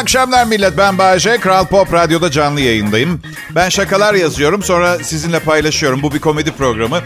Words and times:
akşamlar 0.00 0.44
millet. 0.44 0.78
Ben 0.78 0.98
Bayece. 0.98 1.38
Kral 1.38 1.66
Pop 1.66 1.92
Radyo'da 1.92 2.30
canlı 2.30 2.60
yayındayım. 2.60 3.22
Ben 3.50 3.68
şakalar 3.68 4.14
yazıyorum. 4.14 4.62
Sonra 4.62 4.98
sizinle 4.98 5.40
paylaşıyorum. 5.40 6.02
Bu 6.02 6.14
bir 6.14 6.18
komedi 6.18 6.52
programı. 6.52 7.00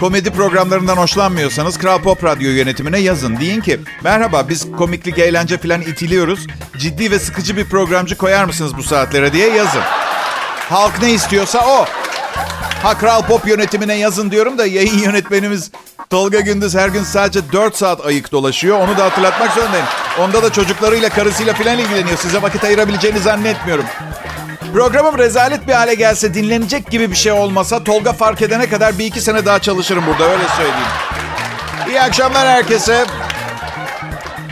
Komedi 0.00 0.30
programlarından 0.30 0.96
hoşlanmıyorsanız 0.96 1.78
Kral 1.78 2.02
Pop 2.02 2.24
Radyo 2.24 2.50
yönetimine 2.50 2.98
yazın. 2.98 3.40
Deyin 3.40 3.60
ki 3.60 3.80
merhaba 4.04 4.48
biz 4.48 4.72
komiklik, 4.72 5.18
eğlence 5.18 5.58
falan 5.58 5.80
itiliyoruz. 5.80 6.46
Ciddi 6.78 7.10
ve 7.10 7.18
sıkıcı 7.18 7.56
bir 7.56 7.64
programcı 7.64 8.16
koyar 8.16 8.44
mısınız 8.44 8.76
bu 8.76 8.82
saatlere 8.82 9.32
diye 9.32 9.50
yazın. 9.50 9.82
Halk 10.68 11.02
ne 11.02 11.12
istiyorsa 11.12 11.66
o. 11.66 11.84
Ha 12.82 12.98
Kral 12.98 13.22
Pop 13.22 13.48
yönetimine 13.48 13.94
yazın 13.94 14.30
diyorum 14.30 14.58
da 14.58 14.66
yayın 14.66 14.98
yönetmenimiz 14.98 15.70
Tolga 16.10 16.40
Gündüz 16.40 16.74
her 16.74 16.88
gün 16.88 17.02
sadece 17.02 17.52
4 17.52 17.76
saat 17.76 18.06
ayık 18.06 18.32
dolaşıyor. 18.32 18.78
Onu 18.78 18.98
da 18.98 19.04
hatırlatmak 19.04 19.52
zorundayım. 19.52 19.86
Onda 20.20 20.42
da 20.42 20.52
çocuklarıyla, 20.52 21.08
karısıyla 21.08 21.54
falan 21.54 21.78
ilgileniyor. 21.78 22.18
Size 22.18 22.42
vakit 22.42 22.64
ayırabileceğini 22.64 23.18
zannetmiyorum. 23.18 23.84
Programım 24.72 25.18
rezalet 25.18 25.68
bir 25.68 25.72
hale 25.72 25.94
gelse, 25.94 26.34
dinlenecek 26.34 26.90
gibi 26.90 27.10
bir 27.10 27.16
şey 27.16 27.32
olmasa 27.32 27.84
Tolga 27.84 28.12
fark 28.12 28.42
edene 28.42 28.68
kadar 28.68 28.98
bir 28.98 29.04
iki 29.04 29.20
sene 29.20 29.46
daha 29.46 29.58
çalışırım 29.58 30.04
burada 30.06 30.24
öyle 30.32 30.44
söyleyeyim. 30.56 30.88
İyi 31.88 32.00
akşamlar 32.00 32.48
herkese. 32.48 33.06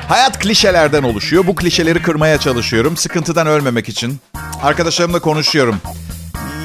Hayat 0.09 0.39
klişelerden 0.39 1.03
oluşuyor. 1.03 1.47
Bu 1.47 1.55
klişeleri 1.55 2.03
kırmaya 2.03 2.39
çalışıyorum. 2.39 2.97
Sıkıntıdan 2.97 3.47
ölmemek 3.47 3.89
için. 3.89 4.19
Arkadaşlarımla 4.63 5.21
konuşuyorum. 5.21 5.81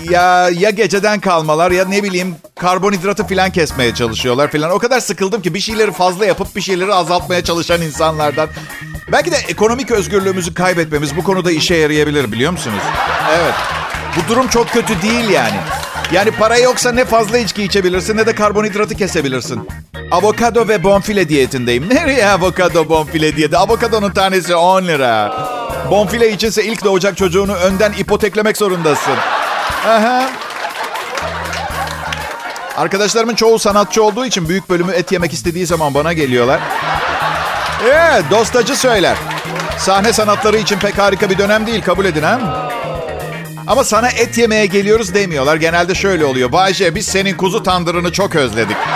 Ya 0.09 0.49
ya 0.49 0.69
geceden 0.69 1.19
kalmalar 1.19 1.71
ya 1.71 1.85
ne 1.85 2.03
bileyim 2.03 2.35
karbonhidratı 2.59 3.27
falan 3.27 3.51
kesmeye 3.51 3.93
çalışıyorlar 3.93 4.51
falan. 4.51 4.71
O 4.71 4.79
kadar 4.79 4.99
sıkıldım 4.99 5.41
ki 5.41 5.53
bir 5.53 5.59
şeyleri 5.59 5.91
fazla 5.91 6.25
yapıp 6.25 6.55
bir 6.55 6.61
şeyleri 6.61 6.93
azaltmaya 6.93 7.43
çalışan 7.43 7.81
insanlardan. 7.81 8.49
Belki 9.11 9.31
de 9.31 9.35
ekonomik 9.47 9.91
özgürlüğümüzü 9.91 10.53
kaybetmemiz 10.53 11.17
bu 11.17 11.23
konuda 11.23 11.51
işe 11.51 11.75
yarayabilir 11.75 12.31
biliyor 12.31 12.51
musunuz? 12.51 12.81
Evet. 13.29 13.53
Bu 14.17 14.29
durum 14.29 14.47
çok 14.47 14.69
kötü 14.69 15.01
değil 15.01 15.29
yani. 15.29 15.57
Yani 16.11 16.31
para 16.31 16.57
yoksa 16.57 16.91
ne 16.91 17.05
fazla 17.05 17.37
içki 17.37 17.63
içebilirsin 17.63 18.17
ne 18.17 18.25
de 18.25 18.35
karbonhidratı 18.35 18.95
kesebilirsin. 18.95 19.69
Avokado 20.11 20.67
ve 20.67 20.83
bonfile 20.83 21.29
diyetindeyim. 21.29 21.89
Nereye 21.93 22.27
avokado 22.29 22.89
bonfile 22.89 23.35
diyeti? 23.35 23.57
Avokadonun 23.57 24.11
tanesi 24.11 24.55
10 24.55 24.83
lira. 24.87 25.33
Bonfile 25.91 26.31
içinse 26.31 26.63
ilk 26.65 26.83
doğacak 26.83 27.17
çocuğunu 27.17 27.53
önden 27.53 27.93
ipoteklemek 27.93 28.57
zorundasın. 28.57 29.13
Aha. 29.87 30.29
Arkadaşlarımın 32.77 33.35
çoğu 33.35 33.59
sanatçı 33.59 34.03
olduğu 34.03 34.25
için 34.25 34.49
büyük 34.49 34.69
bölümü 34.69 34.91
et 34.91 35.11
yemek 35.11 35.33
istediği 35.33 35.65
zaman 35.65 35.93
bana 35.93 36.13
geliyorlar. 36.13 36.59
Ee, 37.89 38.21
dostacı 38.31 38.75
söyler. 38.75 39.17
Sahne 39.77 40.13
sanatları 40.13 40.57
için 40.57 40.79
pek 40.79 40.97
harika 40.97 41.29
bir 41.29 41.37
dönem 41.37 41.67
değil 41.67 41.81
kabul 41.81 42.05
edin 42.05 42.23
ha. 42.23 42.39
Ama 43.67 43.83
sana 43.83 44.09
et 44.09 44.37
yemeye 44.37 44.65
geliyoruz 44.65 45.13
demiyorlar. 45.13 45.55
Genelde 45.55 45.95
şöyle 45.95 46.25
oluyor. 46.25 46.51
Bayce 46.51 46.95
biz 46.95 47.05
senin 47.05 47.37
kuzu 47.37 47.63
tandırını 47.63 48.11
çok 48.11 48.35
özledik. 48.35 48.77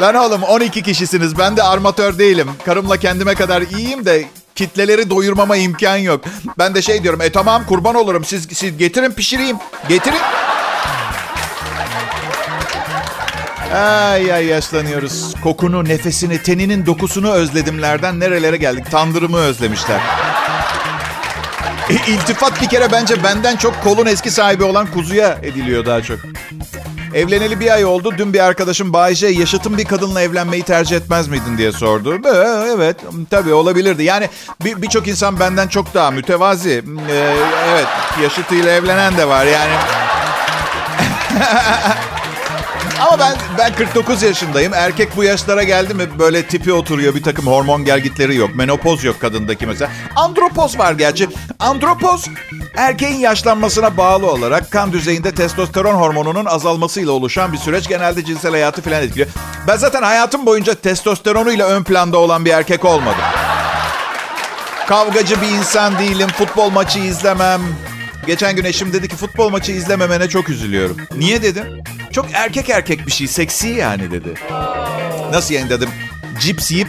Lan 0.00 0.14
oğlum 0.14 0.42
12 0.42 0.82
kişisiniz. 0.82 1.38
Ben 1.38 1.56
de 1.56 1.62
armatör 1.62 2.18
değilim. 2.18 2.50
Karımla 2.64 2.96
kendime 2.96 3.34
kadar 3.34 3.62
iyiyim 3.62 4.04
de 4.04 4.24
kitleleri 4.58 5.10
doyurmama 5.10 5.56
imkan 5.56 5.96
yok. 5.96 6.24
Ben 6.58 6.74
de 6.74 6.82
şey 6.82 7.02
diyorum. 7.02 7.20
E 7.20 7.32
tamam 7.32 7.66
kurban 7.66 7.94
olurum. 7.94 8.24
Siz, 8.24 8.48
siz 8.52 8.76
getirin 8.78 9.10
pişireyim. 9.10 9.56
Getirin. 9.88 10.18
Ay 13.74 14.32
ay 14.32 14.46
yaşlanıyoruz. 14.46 15.34
Kokunu, 15.42 15.84
nefesini, 15.84 16.42
teninin 16.42 16.86
dokusunu 16.86 17.32
özledimlerden 17.32 18.20
nerelere 18.20 18.56
geldik? 18.56 18.90
Tandırımı 18.90 19.38
özlemişler. 19.38 20.00
E, 21.90 21.94
İltifat 22.12 22.62
bir 22.62 22.68
kere 22.68 22.92
bence 22.92 23.22
benden 23.24 23.56
çok 23.56 23.82
kolun 23.82 24.06
eski 24.06 24.30
sahibi 24.30 24.64
olan 24.64 24.86
kuzuya 24.86 25.38
ediliyor 25.42 25.86
daha 25.86 26.02
çok. 26.02 26.18
Evleneli 27.14 27.60
bir 27.60 27.70
ay 27.70 27.84
oldu. 27.84 28.14
Dün 28.18 28.32
bir 28.32 28.40
arkadaşım 28.40 28.92
Bayce 28.92 29.26
yaşıtın 29.26 29.78
bir 29.78 29.84
kadınla 29.84 30.22
evlenmeyi 30.22 30.62
tercih 30.62 30.96
etmez 30.96 31.28
miydin 31.28 31.58
diye 31.58 31.72
sordu. 31.72 32.18
Evet 32.76 32.96
tabii 33.30 33.52
olabilirdi. 33.52 34.02
Yani 34.02 34.28
birçok 34.64 35.06
bir 35.06 35.10
insan 35.10 35.40
benden 35.40 35.68
çok 35.68 35.94
daha 35.94 36.10
mütevazi. 36.10 36.84
Ee, 37.10 37.34
evet 37.68 37.86
yaşıtıyla 38.22 38.72
evlenen 38.72 39.16
de 39.16 39.28
var 39.28 39.46
yani. 39.46 39.72
Ama 43.00 43.18
ben 43.18 43.36
ben 43.58 43.74
49 43.74 44.22
yaşındayım. 44.22 44.74
Erkek 44.74 45.16
bu 45.16 45.24
yaşlara 45.24 45.62
geldi 45.62 45.94
mi 45.94 46.18
böyle 46.18 46.46
tipi 46.46 46.72
oturuyor. 46.72 47.14
Bir 47.14 47.22
takım 47.22 47.46
hormon 47.46 47.84
gelgitleri 47.84 48.36
yok. 48.36 48.54
Menopoz 48.54 49.04
yok 49.04 49.20
kadındaki 49.20 49.66
mesela. 49.66 49.90
Andropoz 50.16 50.78
var 50.78 50.92
gerçi. 50.92 51.28
Andropoz 51.60 52.26
erkeğin 52.76 53.18
yaşlanmasına 53.18 53.96
bağlı 53.96 54.30
olarak 54.30 54.70
kan 54.70 54.92
düzeyinde 54.92 55.34
testosteron 55.34 55.94
hormonunun 55.94 56.44
azalmasıyla 56.44 57.12
oluşan 57.12 57.52
bir 57.52 57.58
süreç. 57.58 57.88
Genelde 57.88 58.24
cinsel 58.24 58.50
hayatı 58.50 58.82
falan 58.82 59.02
etkiliyor. 59.02 59.28
Ben 59.68 59.76
zaten 59.76 60.02
hayatım 60.02 60.46
boyunca 60.46 60.74
testosteronuyla 60.74 61.68
ön 61.68 61.82
planda 61.82 62.18
olan 62.18 62.44
bir 62.44 62.50
erkek 62.50 62.84
olmadım. 62.84 63.24
Kavgacı 64.88 65.40
bir 65.40 65.48
insan 65.48 65.98
değilim. 65.98 66.28
Futbol 66.28 66.70
maçı 66.70 66.98
izlemem. 66.98 67.60
Geçen 68.28 68.56
gün 68.56 68.64
eşim 68.64 68.92
dedi 68.92 69.08
ki 69.08 69.16
futbol 69.16 69.50
maçı 69.50 69.72
izlememene 69.72 70.28
çok 70.28 70.48
üzülüyorum. 70.48 70.96
Niye 71.16 71.42
dedim? 71.42 71.64
Çok 72.12 72.26
erkek 72.32 72.70
erkek 72.70 73.06
bir 73.06 73.12
şey, 73.12 73.26
seksi 73.26 73.68
yani 73.68 74.10
dedi. 74.10 74.34
Nasıl 75.32 75.54
yani 75.54 75.70
dedim? 75.70 75.88
Cips 76.40 76.70
yiyip, 76.70 76.88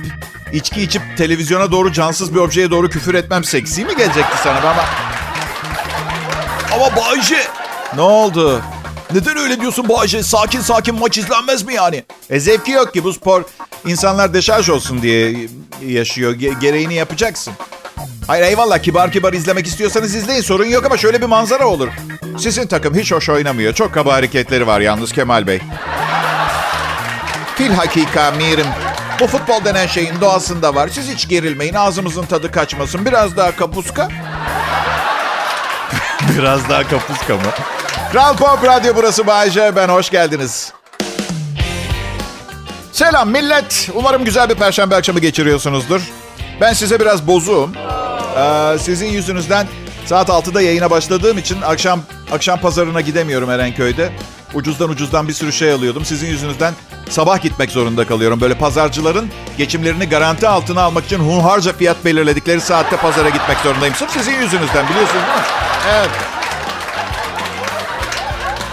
içki 0.53 0.81
içip 0.81 1.01
televizyona 1.17 1.72
doğru 1.72 1.91
cansız 1.91 2.35
bir 2.35 2.39
objeye 2.39 2.72
doğru 2.72 2.89
küfür 2.89 3.13
etmem 3.13 3.44
seksi 3.44 3.85
mi 3.85 3.95
gelecekti 3.97 4.38
sana? 4.44 4.59
Ama, 4.59 4.85
ama 6.73 6.95
Bayce. 6.95 7.38
Ne 7.95 8.01
oldu? 8.01 8.61
Neden 9.13 9.38
öyle 9.38 9.61
diyorsun 9.61 9.89
Bayce? 9.89 10.23
Sakin 10.23 10.61
sakin 10.61 10.95
maç 10.95 11.17
izlenmez 11.17 11.63
mi 11.63 11.73
yani? 11.73 12.03
E 12.29 12.39
zevki 12.39 12.71
yok 12.71 12.94
ki 12.94 13.03
bu 13.03 13.13
spor 13.13 13.44
insanlar 13.85 14.33
deşarj 14.33 14.69
olsun 14.69 15.01
diye 15.01 15.35
yaşıyor. 15.88 16.35
Ge- 16.35 16.59
gereğini 16.59 16.94
yapacaksın. 16.94 17.53
Hayır 18.27 18.43
eyvallah 18.43 18.79
kibar 18.79 19.11
kibar 19.11 19.33
izlemek 19.33 19.67
istiyorsanız 19.67 20.15
izleyin 20.15 20.41
sorun 20.41 20.65
yok 20.65 20.85
ama 20.85 20.97
şöyle 20.97 21.21
bir 21.21 21.25
manzara 21.25 21.67
olur. 21.67 21.87
Sizin 22.39 22.67
takım 22.67 22.95
hiç 22.95 23.11
hoş 23.11 23.29
oynamıyor. 23.29 23.73
Çok 23.73 23.93
kaba 23.93 24.13
hareketleri 24.13 24.67
var 24.67 24.79
yalnız 24.81 25.11
Kemal 25.13 25.47
Bey. 25.47 25.59
Fil 27.55 27.71
hakika 27.73 28.31
mirim. 28.31 28.67
Bu 29.19 29.27
futbol 29.27 29.65
denen 29.65 29.88
şeyin 29.88 30.21
doğasında 30.21 30.75
var. 30.75 30.88
Siz 30.93 31.09
hiç 31.09 31.27
gerilmeyin 31.29 31.73
ağzımızın 31.73 32.23
tadı 32.25 32.51
kaçmasın. 32.51 33.05
Biraz 33.05 33.38
daha 33.38 33.55
kapuska. 33.55 34.09
Biraz 36.38 36.69
daha 36.69 36.88
kapuska 36.88 37.35
mı? 37.35 37.41
Kral 38.11 38.38
Pop 38.38 38.63
Radyo 38.63 38.95
burası 38.95 39.27
Bayece. 39.27 39.75
Ben 39.75 39.89
hoş 39.89 40.09
geldiniz. 40.09 40.73
Selam 42.91 43.29
millet. 43.29 43.89
Umarım 43.93 44.25
güzel 44.25 44.49
bir 44.49 44.55
perşembe 44.55 44.95
akşamı 44.95 45.19
geçiriyorsunuzdur. 45.19 46.01
Ben 46.61 46.73
size 46.73 46.99
biraz 46.99 47.27
bozuğum. 47.27 47.69
Ee, 48.37 48.77
sizin 48.79 49.07
yüzünüzden 49.07 49.67
saat 50.05 50.29
6'da 50.29 50.61
yayına 50.61 50.89
başladığım 50.89 51.37
için 51.37 51.61
akşam 51.61 52.01
akşam 52.31 52.59
pazarına 52.59 53.01
gidemiyorum 53.01 53.49
Erenköy'de. 53.49 54.09
Ucuzdan 54.53 54.89
ucuzdan 54.89 55.27
bir 55.27 55.33
sürü 55.33 55.51
şey 55.53 55.71
alıyordum. 55.71 56.05
Sizin 56.05 56.27
yüzünüzden 56.27 56.73
sabah 57.09 57.41
gitmek 57.41 57.71
zorunda 57.71 58.07
kalıyorum. 58.07 58.41
Böyle 58.41 58.53
pazarcıların 58.53 59.29
geçimlerini 59.57 60.09
garanti 60.09 60.47
altına 60.47 60.81
almak 60.81 61.05
için 61.05 61.19
hunharca 61.19 61.73
fiyat 61.73 62.05
belirledikleri 62.05 62.61
saatte 62.61 62.97
pazara 62.97 63.29
gitmek 63.29 63.57
zorundayım. 63.57 63.95
Sırf 63.95 64.11
sizin 64.11 64.31
yüzünüzden 64.31 64.89
biliyorsunuz 64.89 65.23
değil 65.23 65.37
mi? 65.37 65.43
Evet. 65.97 66.09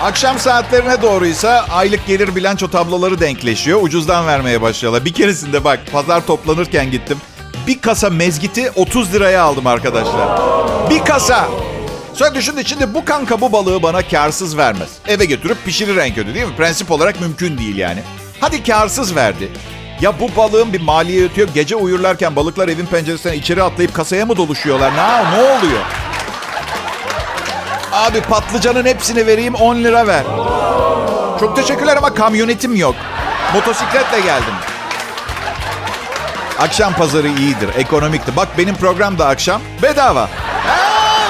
Akşam 0.03 0.39
saatlerine 0.39 1.03
doğruysa 1.03 1.67
aylık 1.71 2.07
gelir 2.07 2.37
bilanço 2.37 2.71
tabloları 2.71 3.21
denkleşiyor. 3.21 3.83
Ucuzdan 3.83 4.27
vermeye 4.27 4.63
başlıyorlar. 4.63 5.05
Bir 5.05 5.15
keresinde 5.15 5.65
bak 5.65 5.81
pazar 5.93 6.27
toplanırken 6.27 6.91
gittim. 6.91 7.19
Bir 7.67 7.81
kasa 7.81 8.11
mezgiti 8.11 8.71
30 8.75 9.13
liraya 9.15 9.43
aldım 9.43 9.67
arkadaşlar. 9.67 10.41
Bir 10.91 11.05
kasa. 11.05 11.49
Sonra 12.15 12.35
düşünün 12.35 12.63
şimdi 12.63 12.95
bu 12.95 13.05
kanka 13.05 13.41
bu 13.41 13.53
balığı 13.53 13.83
bana 13.83 14.09
karsız 14.09 14.57
vermez. 14.57 14.89
Eve 15.09 15.25
götürüp 15.25 15.65
pişirir 15.65 15.97
en 15.97 16.15
kötü 16.15 16.35
değil 16.35 16.47
mi? 16.47 16.57
Prensip 16.57 16.91
olarak 16.91 17.21
mümkün 17.21 17.59
değil 17.59 17.77
yani. 17.77 18.03
Hadi 18.41 18.63
karsız 18.65 19.17
verdi. 19.17 19.53
Ya 20.01 20.21
bu 20.21 20.37
balığın 20.37 20.73
bir 20.73 20.81
maliyeti 20.81 21.41
yok. 21.41 21.51
Gece 21.55 21.77
uyurlarken 21.77 22.37
balıklar 22.37 22.69
evin 22.69 22.87
penceresinden 22.87 23.35
içeri 23.35 23.63
atlayıp 23.63 23.95
kasaya 23.95 24.27
mı 24.27 24.37
doluşuyorlar? 24.37 24.93
Ne, 24.97 25.31
ne 25.39 25.43
oluyor? 25.43 25.81
Abi 27.93 28.21
patlıcanın 28.21 28.85
hepsini 28.85 29.27
vereyim 29.27 29.55
10 29.55 29.77
lira 29.77 30.07
ver. 30.07 30.23
Çok 31.41 31.57
teşekkürler 31.57 31.97
ama 31.97 32.15
kamyonetim 32.15 32.77
yok. 32.77 32.95
Motosikletle 33.55 34.21
geldim. 34.21 34.55
Akşam 36.59 36.93
pazarı 36.93 37.29
iyidir, 37.29 37.69
ekonomikti. 37.79 38.37
Bak 38.37 38.49
benim 38.59 38.75
program 38.77 39.19
da 39.19 39.27
akşam 39.27 39.63
bedava. 39.83 40.31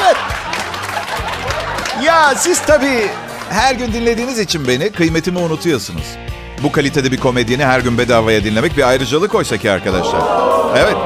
Evet. 0.05 0.17
Ya 2.05 2.35
siz 2.35 2.61
tabii 2.63 3.11
her 3.51 3.75
gün 3.75 3.93
dinlediğiniz 3.93 4.39
için 4.39 4.69
beni 4.69 4.93
kıymetimi 4.93 5.39
unutuyorsunuz. 5.39 6.05
Bu 6.63 6.73
kalitede 6.73 7.13
bir 7.13 7.17
komedyeni 7.17 7.65
her 7.65 7.81
gün 7.81 7.99
bedavaya 7.99 8.45
dinlemek 8.45 8.77
bir 8.77 8.89
ayrıcalık 8.89 9.35
oysa 9.35 9.57
ki 9.57 9.71
arkadaşlar. 9.71 10.21
Evet. 10.77 10.97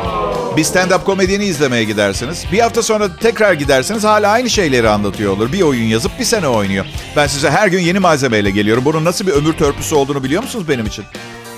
Bir 0.56 0.64
stand-up 0.64 1.04
komedyeni 1.04 1.44
izlemeye 1.44 1.84
gidersiniz. 1.84 2.44
Bir 2.52 2.58
hafta 2.60 2.82
sonra 2.82 3.16
tekrar 3.16 3.52
gidersiniz 3.52 4.04
hala 4.04 4.30
aynı 4.30 4.50
şeyleri 4.50 4.88
anlatıyor 4.88 5.32
olur. 5.32 5.52
Bir 5.52 5.62
oyun 5.62 5.84
yazıp 5.84 6.18
bir 6.18 6.24
sene 6.24 6.48
oynuyor. 6.48 6.86
Ben 7.16 7.26
size 7.26 7.50
her 7.50 7.68
gün 7.68 7.80
yeni 7.80 7.98
malzemeyle 7.98 8.50
geliyorum. 8.50 8.84
Bunun 8.84 9.04
nasıl 9.04 9.26
bir 9.26 9.32
ömür 9.32 9.52
törpüsü 9.52 9.94
olduğunu 9.94 10.24
biliyor 10.24 10.42
musunuz 10.42 10.68
benim 10.68 10.86
için? 10.86 11.04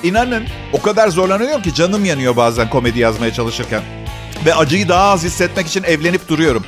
İnanın 0.02 0.44
o 0.72 0.82
kadar 0.82 1.08
zorlanıyorum 1.08 1.62
ki 1.62 1.74
canım 1.74 2.04
yanıyor 2.04 2.36
bazen 2.36 2.70
komedi 2.70 2.98
yazmaya 2.98 3.32
çalışırken. 3.32 3.82
Ve 4.46 4.54
acıyı 4.54 4.88
daha 4.88 5.10
az 5.10 5.24
hissetmek 5.24 5.66
için 5.66 5.82
evlenip 5.82 6.28
duruyorum. 6.28 6.64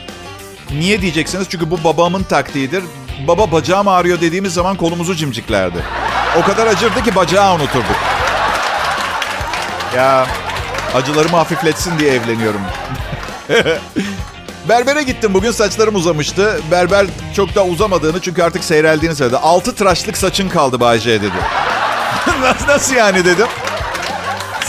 Niye 0.70 1.00
diyeceksiniz? 1.00 1.46
Çünkü 1.50 1.70
bu 1.70 1.84
babamın 1.84 2.22
taktiğidir. 2.22 2.84
Baba 3.28 3.52
bacağım 3.52 3.88
ağrıyor 3.88 4.20
dediğimiz 4.20 4.54
zaman 4.54 4.76
kolumuzu 4.76 5.14
cimciklerdi. 5.14 5.78
O 6.38 6.42
kadar 6.42 6.66
acırdı 6.66 7.02
ki 7.02 7.14
bacağı 7.14 7.54
unuturduk. 7.54 7.96
Ya 9.96 10.26
acılarımı 10.94 11.36
hafifletsin 11.36 11.98
diye 11.98 12.12
evleniyorum. 12.12 12.60
Berbere 14.68 15.02
gittim 15.02 15.34
bugün 15.34 15.50
saçlarım 15.50 15.94
uzamıştı. 15.94 16.60
Berber 16.70 17.06
çok 17.36 17.54
da 17.54 17.64
uzamadığını 17.64 18.20
çünkü 18.20 18.42
artık 18.42 18.64
seyreldiğini 18.64 19.16
söyledi. 19.16 19.36
Altı 19.36 19.74
tıraşlık 19.74 20.16
saçın 20.16 20.48
kaldı 20.48 20.80
Bayce 20.80 21.22
dedi. 21.22 21.36
Nasıl 22.68 22.94
yani 22.94 23.24
dedim. 23.24 23.46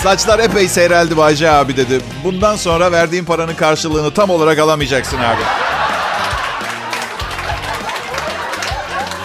Saçlar 0.03 0.39
epey 0.39 0.67
seyreldi 0.67 1.17
Bayce 1.17 1.51
abi 1.51 1.77
dedi. 1.77 2.01
Bundan 2.23 2.55
sonra 2.55 2.91
verdiğin 2.91 3.25
paranın 3.25 3.55
karşılığını 3.55 4.13
tam 4.13 4.29
olarak 4.29 4.59
alamayacaksın 4.59 5.17
abi. 5.17 5.41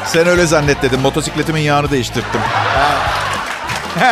Sen 0.07 0.27
öyle 0.27 0.47
zannet 0.47 0.83
dedim. 0.83 1.01
Motosikletimin 1.01 1.61
yağını 1.61 1.91
değiştirdim. 1.91 2.41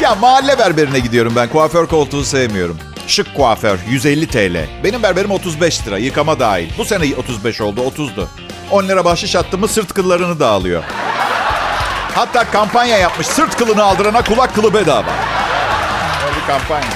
ya 0.00 0.14
mahalle 0.14 0.58
berberine 0.58 0.98
gidiyorum 0.98 1.32
ben. 1.36 1.48
Kuaför 1.48 1.86
koltuğu 1.86 2.24
sevmiyorum. 2.24 2.78
Şık 3.06 3.34
kuaför 3.34 3.78
150 3.88 4.26
TL. 4.26 4.66
Benim 4.84 5.02
berberim 5.02 5.30
35 5.30 5.86
lira 5.86 5.98
yıkama 5.98 6.40
dahil. 6.40 6.70
Bu 6.78 6.84
sene 6.84 7.16
35 7.16 7.60
oldu 7.60 7.80
30'du. 7.80 8.26
10 8.70 8.88
lira 8.88 9.04
bahşiş 9.04 9.36
attı 9.36 9.58
mı 9.58 9.68
sırt 9.68 9.92
kıllarını 9.92 10.40
da 10.40 10.48
alıyor. 10.48 10.82
Hatta 12.14 12.50
kampanya 12.50 12.98
yapmış. 12.98 13.26
Sırt 13.26 13.56
kılını 13.56 13.82
aldırana 13.84 14.24
kulak 14.24 14.54
kılı 14.54 14.74
bedava. 14.74 15.10
Öyle 16.26 16.36
bir 16.36 16.46
kampanya. 16.46 16.90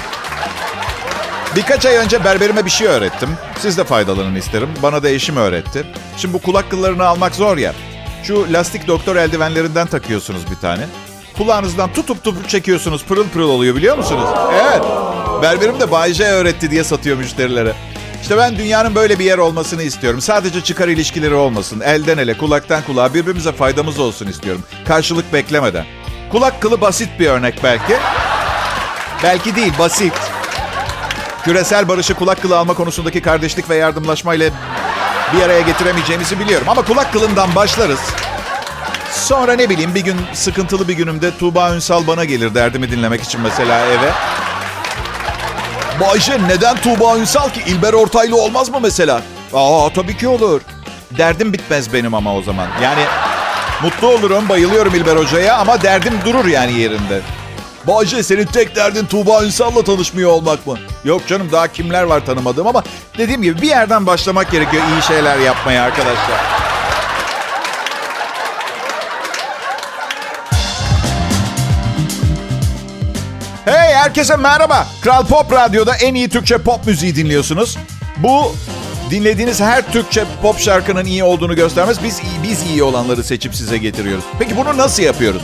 Birkaç 1.56 1.86
ay 1.86 1.96
önce 1.96 2.24
berberime 2.24 2.64
bir 2.64 2.70
şey 2.70 2.86
öğrettim. 2.86 3.28
Siz 3.58 3.78
de 3.78 3.84
faydalanın 3.84 4.34
isterim. 4.34 4.68
Bana 4.82 5.02
da 5.02 5.08
eşim 5.08 5.36
öğretti. 5.36 5.86
Şimdi 6.16 6.34
bu 6.34 6.38
kulak 6.42 6.70
kıllarını 6.70 7.06
almak 7.06 7.34
zor 7.34 7.56
ya. 7.56 7.72
Şu 8.24 8.52
lastik 8.52 8.86
doktor 8.86 9.16
eldivenlerinden 9.16 9.86
takıyorsunuz 9.86 10.50
bir 10.50 10.56
tane. 10.56 10.86
Kulağınızdan 11.38 11.92
tutup 11.92 12.24
tutup 12.24 12.48
çekiyorsunuz. 12.48 13.04
Pırıl 13.04 13.28
pırıl 13.28 13.48
oluyor 13.48 13.76
biliyor 13.76 13.96
musunuz? 13.96 14.28
Evet. 14.62 14.82
Berberim 15.42 15.80
de 15.80 15.90
Bay 15.90 16.12
J 16.12 16.24
öğretti 16.24 16.70
diye 16.70 16.84
satıyor 16.84 17.16
müşterilere. 17.16 17.72
İşte 18.22 18.36
ben 18.38 18.58
dünyanın 18.58 18.94
böyle 18.94 19.18
bir 19.18 19.24
yer 19.24 19.38
olmasını 19.38 19.82
istiyorum. 19.82 20.20
Sadece 20.20 20.60
çıkar 20.60 20.88
ilişkileri 20.88 21.34
olmasın. 21.34 21.80
Elden 21.80 22.18
ele, 22.18 22.38
kulaktan 22.38 22.82
kulağa 22.82 23.14
birbirimize 23.14 23.52
faydamız 23.52 23.98
olsun 23.98 24.26
istiyorum. 24.26 24.62
Karşılık 24.88 25.32
beklemeden. 25.32 25.84
Kulak 26.32 26.62
kılı 26.62 26.80
basit 26.80 27.08
bir 27.20 27.26
örnek 27.26 27.60
belki. 27.62 27.96
Belki 29.22 29.56
değil, 29.56 29.72
basit. 29.78 30.12
Küresel 31.44 31.88
barışı 31.88 32.14
kulak 32.14 32.42
kılı 32.42 32.58
alma 32.58 32.74
konusundaki 32.74 33.22
kardeşlik 33.22 33.70
ve 33.70 33.76
yardımlaşmayla 33.76 34.50
bir 35.32 35.42
araya 35.42 35.60
getiremeyeceğimizi 35.60 36.40
biliyorum. 36.40 36.68
Ama 36.68 36.82
kulak 36.82 37.12
kılından 37.12 37.54
başlarız. 37.54 38.00
Sonra 39.12 39.52
ne 39.52 39.70
bileyim 39.70 39.94
bir 39.94 40.00
gün 40.00 40.16
sıkıntılı 40.32 40.88
bir 40.88 40.94
günümde 40.94 41.38
Tuğba 41.38 41.74
Ünsal 41.74 42.06
bana 42.06 42.24
gelir 42.24 42.54
derdimi 42.54 42.90
dinlemek 42.90 43.22
için 43.22 43.40
mesela 43.40 43.86
eve. 43.86 44.10
Bayşe 46.00 46.38
neden 46.48 46.76
Tuğba 46.76 47.18
Ünsal 47.18 47.50
ki? 47.50 47.60
İlber 47.66 47.92
Ortaylı 47.92 48.36
olmaz 48.42 48.68
mı 48.68 48.78
mesela? 48.82 49.22
Aa 49.54 49.88
tabii 49.94 50.16
ki 50.16 50.28
olur. 50.28 50.60
Derdim 51.18 51.52
bitmez 51.52 51.92
benim 51.92 52.14
ama 52.14 52.34
o 52.36 52.42
zaman. 52.42 52.66
Yani 52.82 53.02
mutlu 53.82 54.08
olurum, 54.08 54.48
bayılıyorum 54.48 54.94
İlber 54.94 55.16
Hoca'ya 55.16 55.56
ama 55.56 55.82
derdim 55.82 56.14
durur 56.24 56.44
yani 56.44 56.72
yerinde. 56.72 57.20
Bayce 57.86 58.22
senin 58.22 58.46
tek 58.46 58.76
derdin 58.76 59.06
Tuğba 59.06 59.44
Ünsal'la 59.44 59.82
tanışmıyor 59.84 60.30
olmak 60.30 60.66
mı? 60.66 60.78
Yok 61.04 61.26
canım 61.26 61.48
daha 61.52 61.68
kimler 61.68 62.02
var 62.02 62.26
tanımadığım 62.26 62.66
ama 62.66 62.82
dediğim 63.18 63.42
gibi 63.42 63.62
bir 63.62 63.68
yerden 63.68 64.06
başlamak 64.06 64.50
gerekiyor 64.50 64.82
iyi 64.96 65.02
şeyler 65.02 65.38
yapmaya 65.38 65.82
arkadaşlar. 65.82 66.57
Hey 73.68 73.94
herkese 73.94 74.36
merhaba. 74.36 74.86
Kral 75.02 75.26
Pop 75.26 75.52
Radyo'da 75.52 75.94
en 75.96 76.14
iyi 76.14 76.28
Türkçe 76.28 76.58
pop 76.58 76.86
müziği 76.86 77.16
dinliyorsunuz. 77.16 77.78
Bu 78.16 78.54
dinlediğiniz 79.10 79.60
her 79.60 79.92
Türkçe 79.92 80.24
pop 80.42 80.58
şarkının 80.58 81.04
iyi 81.04 81.24
olduğunu 81.24 81.56
göstermez. 81.56 82.02
Biz 82.02 82.22
biz 82.42 82.62
iyi 82.62 82.82
olanları 82.82 83.24
seçip 83.24 83.54
size 83.54 83.78
getiriyoruz. 83.78 84.24
Peki 84.38 84.56
bunu 84.56 84.76
nasıl 84.76 85.02
yapıyoruz? 85.02 85.42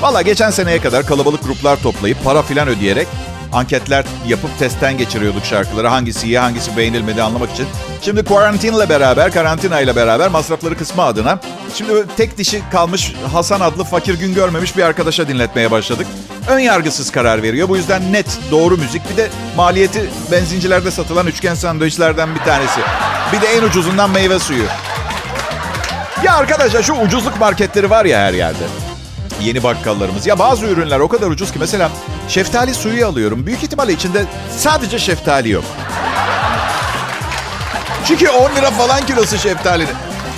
Valla 0.00 0.22
geçen 0.22 0.50
seneye 0.50 0.80
kadar 0.80 1.06
kalabalık 1.06 1.44
gruplar 1.44 1.82
toplayıp 1.82 2.24
para 2.24 2.42
filan 2.42 2.68
ödeyerek 2.68 3.08
anketler 3.54 4.04
yapıp 4.26 4.58
testten 4.58 4.98
geçiriyorduk 4.98 5.44
şarkıları. 5.44 5.88
Hangisi 5.88 6.26
iyi, 6.26 6.38
hangisi 6.38 6.76
beğenilmedi 6.76 7.22
anlamak 7.22 7.50
için. 7.50 7.66
Şimdi 8.02 8.24
karantinle 8.24 8.88
beraber, 8.88 9.32
karantina 9.32 9.80
ile 9.80 9.96
beraber 9.96 10.28
masrafları 10.28 10.78
kısma 10.78 11.04
adına 11.04 11.38
şimdi 11.74 11.92
tek 12.16 12.38
dişi 12.38 12.62
kalmış 12.72 13.14
Hasan 13.32 13.60
adlı 13.60 13.84
fakir 13.84 14.14
gün 14.14 14.34
görmemiş 14.34 14.76
bir 14.76 14.82
arkadaşa 14.82 15.28
dinletmeye 15.28 15.70
başladık. 15.70 16.06
Ön 16.48 16.58
yargısız 16.58 17.10
karar 17.10 17.42
veriyor. 17.42 17.68
Bu 17.68 17.76
yüzden 17.76 18.12
net, 18.12 18.38
doğru 18.50 18.76
müzik. 18.76 19.10
Bir 19.10 19.16
de 19.16 19.28
maliyeti 19.56 20.10
benzincilerde 20.32 20.90
satılan 20.90 21.26
üçgen 21.26 21.54
sandviçlerden 21.54 22.34
bir 22.34 22.40
tanesi. 22.40 22.80
Bir 23.32 23.40
de 23.40 23.46
en 23.46 23.62
ucuzundan 23.62 24.10
meyve 24.10 24.38
suyu. 24.38 24.64
Ya 26.24 26.36
arkadaşlar 26.36 26.82
şu 26.82 26.92
ucuzluk 26.92 27.40
marketleri 27.40 27.90
var 27.90 28.04
ya 28.04 28.18
her 28.18 28.32
yerde. 28.32 28.83
Yeni 29.44 29.62
bakkallarımız. 29.62 30.26
Ya 30.26 30.38
bazı 30.38 30.66
ürünler 30.66 31.00
o 31.00 31.08
kadar 31.08 31.26
ucuz 31.26 31.52
ki 31.52 31.58
mesela 31.58 31.90
şeftali 32.28 32.74
suyu 32.74 33.06
alıyorum. 33.06 33.46
Büyük 33.46 33.62
ihtimalle 33.62 33.92
içinde 33.92 34.24
sadece 34.58 34.98
şeftali 34.98 35.50
yok. 35.50 35.64
Çünkü 38.06 38.28
10 38.28 38.56
lira 38.56 38.70
falan 38.70 39.06
kilosu 39.06 39.38
şeftalinin. 39.38 39.94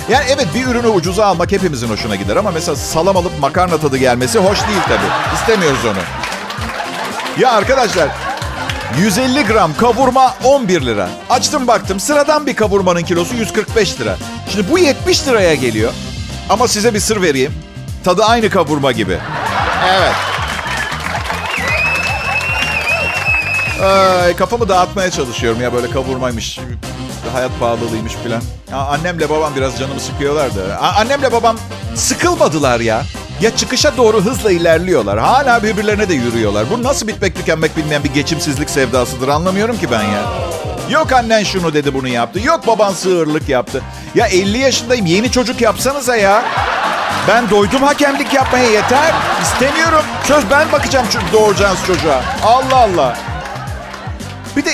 Yani 0.09 0.25
evet 0.27 0.47
bir 0.55 0.65
ürünü 0.67 0.87
ucuza 0.87 1.25
almak 1.25 1.51
hepimizin 1.51 1.89
hoşuna 1.89 2.15
gider 2.15 2.35
ama 2.35 2.51
mesela 2.51 2.75
salam 2.75 3.17
alıp 3.17 3.39
makarna 3.39 3.77
tadı 3.77 3.97
gelmesi 3.97 4.39
hoş 4.39 4.67
değil 4.67 4.81
tabii. 4.87 5.35
İstemiyoruz 5.35 5.85
onu. 5.85 5.97
Ya 7.39 7.51
arkadaşlar 7.51 8.09
150 8.99 9.45
gram 9.45 9.77
kavurma 9.77 10.35
11 10.43 10.85
lira. 10.85 11.09
Açtım 11.29 11.67
baktım 11.67 11.99
sıradan 11.99 12.45
bir 12.45 12.55
kavurmanın 12.55 13.03
kilosu 13.03 13.35
145 13.35 13.99
lira. 13.99 14.15
Şimdi 14.49 14.71
bu 14.71 14.79
70 14.79 15.27
liraya 15.27 15.55
geliyor. 15.55 15.93
Ama 16.49 16.67
size 16.67 16.93
bir 16.93 16.99
sır 16.99 17.21
vereyim. 17.21 17.66
Tadı 18.07 18.23
aynı 18.23 18.49
kavurma 18.49 18.91
gibi. 18.91 19.17
Evet. 19.89 20.13
Ay, 23.83 24.35
kafamı 24.35 24.69
dağıtmaya 24.69 25.11
çalışıyorum 25.11 25.61
ya 25.61 25.73
böyle 25.73 25.89
kavurmaymış, 25.89 26.59
hayat 27.33 27.51
pahalılıymış 27.59 28.13
filan. 28.23 28.41
Annemle 28.73 29.29
babam 29.29 29.55
biraz 29.55 29.79
canımı 29.79 29.99
sıkıyorlardı. 29.99 30.75
Annemle 30.75 31.31
babam 31.31 31.57
sıkılmadılar 31.95 32.79
ya. 32.79 33.03
Ya 33.41 33.55
çıkışa 33.55 33.97
doğru 33.97 34.21
hızla 34.21 34.51
ilerliyorlar. 34.51 35.19
Hala 35.19 35.63
birbirlerine 35.63 36.09
de 36.09 36.13
yürüyorlar. 36.13 36.65
Bu 36.71 36.83
nasıl 36.83 37.07
bitmek 37.07 37.35
tükenmek 37.35 37.77
bilmeyen 37.77 38.03
bir 38.03 38.13
geçimsizlik 38.13 38.69
sevdasıdır 38.69 39.27
anlamıyorum 39.27 39.77
ki 39.77 39.91
ben 39.91 40.03
ya. 40.03 40.23
Yok 40.89 41.13
annen 41.13 41.43
şunu 41.43 41.73
dedi 41.73 41.93
bunu 41.93 42.07
yaptı. 42.07 42.39
Yok 42.39 42.67
baban 42.67 42.91
sığırlık 42.91 43.49
yaptı. 43.49 43.81
Ya 44.15 44.27
50 44.27 44.57
yaşındayım 44.57 45.05
yeni 45.05 45.31
çocuk 45.31 45.61
yapsanıza 45.61 46.15
ya. 46.15 46.43
Ben 47.27 47.49
doydum 47.49 47.83
hakemlik 47.83 48.33
yapmaya 48.33 48.69
yeter. 48.69 49.13
İstemiyorum. 49.43 50.05
Söz 50.23 50.43
ben 50.51 50.71
bakacağım 50.71 51.07
çünkü 51.11 51.25
doğuracağınız 51.33 51.85
çocuğa. 51.87 52.23
Allah 52.43 52.75
Allah. 52.75 53.17
Bir 54.57 54.65
de 54.65 54.73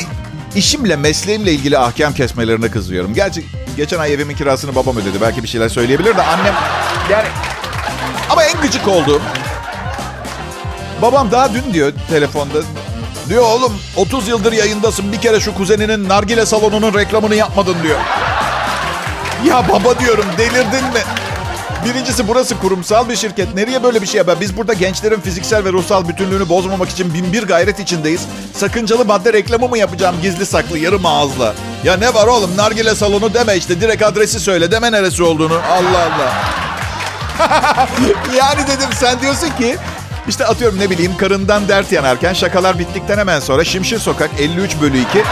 işimle, 0.56 0.96
mesleğimle 0.96 1.52
ilgili 1.52 1.78
ahkam 1.78 2.14
kesmelerine 2.14 2.72
kızıyorum. 2.72 3.14
Gerçi 3.14 3.46
geçen 3.78 4.00
ay 4.00 4.14
evimin 4.14 4.36
kirasını 4.36 4.76
babam 4.76 4.98
ödedi. 4.98 5.22
Belki 5.22 5.44
bir 5.44 5.48
şeyler 5.48 5.70
söyleyebilir 5.70 6.18
de 6.18 6.22
annem... 6.22 6.54
Yani... 7.12 7.28
Ama 8.30 8.44
en 8.44 8.62
gıcık 8.62 8.88
olduğum... 8.88 9.22
Babam 11.02 11.32
daha 11.32 11.54
dün 11.54 11.74
diyor 11.74 11.94
telefonda... 12.10 12.58
Diyor 13.30 13.44
oğlum 13.44 13.74
30 13.96 14.28
yıldır 14.28 14.52
yayındasın. 14.52 15.12
Bir 15.12 15.22
kere 15.22 15.40
şu 15.40 15.56
kuzeninin 15.56 16.10
nargile 16.10 16.46
salonunun 16.46 16.94
reklamını 16.94 17.36
yapmadın 17.36 17.76
diyor. 17.84 18.00
Ya 19.46 19.70
baba 19.70 20.00
diyorum 20.00 20.26
delirdin 20.38 20.84
mi? 20.84 21.02
Birincisi 21.86 22.28
burası 22.28 22.60
kurumsal 22.60 23.10
bir 23.10 23.16
şirket. 23.16 23.56
Nereye 23.56 23.84
böyle 23.84 24.02
bir 24.02 24.08
şey 24.08 24.18
yapar? 24.18 24.42
Biz 24.42 24.58
burada 24.58 24.74
gençlerin 24.74 25.20
fiziksel 25.20 25.66
ve 25.66 25.72
ruhsal 25.72 26.08
bütünlüğünü 26.08 26.50
bozmamak 26.50 26.90
için 26.90 27.14
bin 27.14 27.34
bir 27.34 27.44
gayret 27.44 27.80
içindeyiz. 27.80 28.22
Sakıncalı 28.54 29.06
madde 29.06 29.34
reklamı 29.34 29.68
mı 29.68 29.78
yapacağım 29.78 30.16
gizli 30.22 30.46
saklı 30.46 30.78
yarım 30.78 31.06
ağızla? 31.06 31.54
Ya 31.84 31.98
ne 31.98 32.14
var 32.14 32.28
oğlum 32.28 32.58
nargile 32.58 32.96
salonu 32.96 33.34
deme 33.34 33.56
işte 33.58 33.82
direkt 33.82 34.04
adresi 34.04 34.40
söyle 34.40 34.72
deme 34.72 34.92
neresi 34.92 35.24
olduğunu. 35.24 35.54
Allah 35.70 36.00
Allah. 36.00 36.34
yani 38.38 38.68
dedim 38.68 38.90
sen 38.96 39.22
diyorsun 39.22 39.50
ki 39.58 39.78
İşte 40.28 40.46
atıyorum 40.46 40.80
ne 40.80 40.90
bileyim 40.90 41.18
karından 41.18 41.68
dert 41.68 41.92
yanarken 41.92 42.34
şakalar 42.34 42.80
bittikten 42.80 43.18
hemen 43.18 43.40
sonra 43.40 43.64
Şimşir 43.64 44.00
Sokak 44.00 44.30
53 44.40 44.72
bölü 44.82 44.98
2 44.98 45.24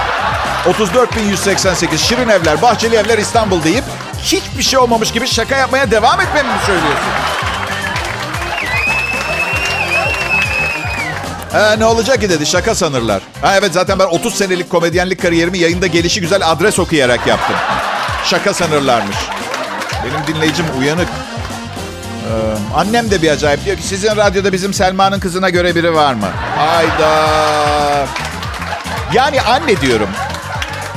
34.188 0.66 1.98
Şirin 1.98 2.30
Evler, 2.30 2.62
Bahçeli 2.62 2.96
Evler 2.96 3.18
İstanbul 3.18 3.64
deyip 3.64 3.84
hiçbir 4.24 4.64
şey 4.64 4.80
olmamış 4.80 5.12
gibi 5.12 5.28
şaka 5.28 5.56
yapmaya 5.56 5.92
devam 5.92 6.22
etmemi 6.22 6.48
mi 6.50 6.60
söylüyorsun? 6.66 7.12
Ha, 11.52 11.76
ne 11.78 11.86
olacak 11.86 12.22
ki 12.22 12.30
dedi 12.30 12.46
şaka 12.46 12.76
sanırlar. 12.76 13.22
Ha 13.42 13.58
evet 13.58 13.74
zaten 13.74 14.00
ben 14.00 14.06
30 14.06 14.36
senelik 14.36 14.70
komedyenlik 14.70 15.22
kariyerimi 15.22 15.58
yayında 15.58 15.88
gelişi 15.88 16.22
güzel 16.22 16.52
adres 16.52 16.80
okuyarak 16.80 17.28
yaptım. 17.28 17.56
Şaka 18.26 18.54
sanırlarmış. 18.54 19.18
Benim 20.06 20.36
dinleyicim 20.36 20.66
uyanık. 20.80 21.08
Ee, 21.08 22.58
annem 22.76 23.12
de 23.12 23.22
bir 23.22 23.32
acayip. 23.32 23.66
Diyor 23.66 23.78
ki 23.78 23.84
sizin 23.84 24.16
radyoda 24.16 24.54
bizim 24.54 24.74
Selma'nın 24.74 25.20
kızına 25.20 25.50
göre 25.50 25.76
biri 25.76 25.96
var 25.96 26.14
mı? 26.14 26.28
Hayda. 26.58 27.28
Yani 29.14 29.42
anne 29.42 29.82
diyorum. 29.82 30.10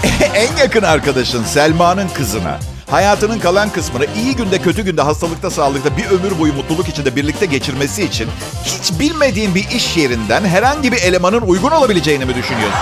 en 0.34 0.56
yakın 0.56 0.82
arkadaşın 0.82 1.44
Selma'nın 1.44 2.08
kızına 2.08 2.58
hayatının 2.94 3.38
kalan 3.38 3.70
kısmını 3.70 4.06
iyi 4.16 4.36
günde 4.36 4.58
kötü 4.58 4.82
günde 4.82 5.02
hastalıkta 5.02 5.50
sağlıkta 5.50 5.96
bir 5.96 6.06
ömür 6.06 6.38
boyu 6.38 6.52
mutluluk 6.52 6.88
içinde 6.88 7.16
birlikte 7.16 7.46
geçirmesi 7.46 8.04
için 8.04 8.28
hiç 8.64 9.00
bilmediğin 9.00 9.54
bir 9.54 9.70
iş 9.70 9.96
yerinden 9.96 10.44
herhangi 10.44 10.92
bir 10.92 11.02
elemanın 11.02 11.40
uygun 11.40 11.70
olabileceğini 11.70 12.24
mi 12.24 12.34
düşünüyorsun? 12.34 12.80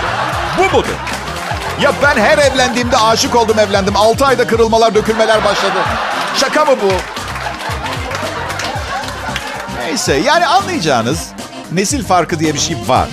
Bu 0.57 0.77
mudur? 0.77 0.93
Ya 1.81 1.93
ben 2.03 2.21
her 2.21 2.37
evlendiğimde 2.37 2.97
aşık 2.97 3.35
oldum 3.35 3.59
evlendim. 3.59 3.95
6 3.95 4.25
ayda 4.25 4.47
kırılmalar 4.47 4.95
dökülmeler 4.95 5.43
başladı. 5.43 5.79
Şaka 6.35 6.65
mı 6.65 6.75
bu? 6.83 6.91
Neyse 9.79 10.13
yani 10.13 10.45
anlayacağınız 10.45 11.27
nesil 11.71 12.03
farkı 12.03 12.39
diye 12.39 12.53
bir 12.53 12.59
şey 12.59 12.77
var. 12.87 13.09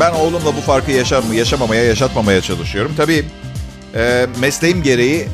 Ben 0.00 0.10
oğlumla 0.10 0.56
bu 0.56 0.60
farkı 0.60 0.90
yaşam, 0.90 1.32
yaşamamaya, 1.32 1.84
yaşatmamaya 1.84 2.40
çalışıyorum. 2.40 2.94
Tabii 2.96 3.24
e, 3.94 4.26
mesleğim 4.40 4.82
gereği 4.82 5.28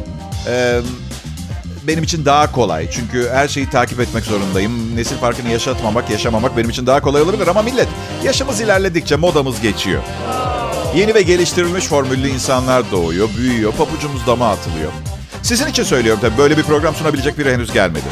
e, 0.47 0.81
benim 1.89 2.05
için 2.05 2.25
daha 2.25 2.53
kolay. 2.53 2.91
Çünkü 2.91 3.31
her 3.33 3.49
şeyi 3.49 3.71
takip 3.71 4.01
etmek 4.01 4.25
zorundayım. 4.25 4.97
Nesil 4.97 5.17
farkını 5.17 5.49
yaşatmamak, 5.49 6.11
yaşamamak 6.11 6.57
benim 6.57 6.71
için 6.71 6.87
daha 6.87 7.01
kolay 7.01 7.23
olabilir. 7.23 7.47
Ama 7.47 7.63
millet 7.63 7.89
yaşımız 8.25 8.61
ilerledikçe 8.61 9.17
modamız 9.17 9.61
geçiyor. 9.61 10.03
Yeni 10.95 11.15
ve 11.15 11.23
geliştirilmiş 11.23 11.87
formüllü 11.87 12.29
insanlar 12.29 12.91
doğuyor, 12.93 13.29
büyüyor, 13.37 13.73
papucumuz 13.73 14.27
dama 14.27 14.51
atılıyor. 14.51 14.93
Sizin 15.43 15.67
için 15.67 15.83
söylüyorum 15.83 16.21
tabii 16.23 16.39
böyle 16.39 16.57
bir 16.57 16.63
program 16.63 16.95
sunabilecek 16.95 17.39
biri 17.39 17.53
henüz 17.53 17.73
gelmedi. 17.73 18.05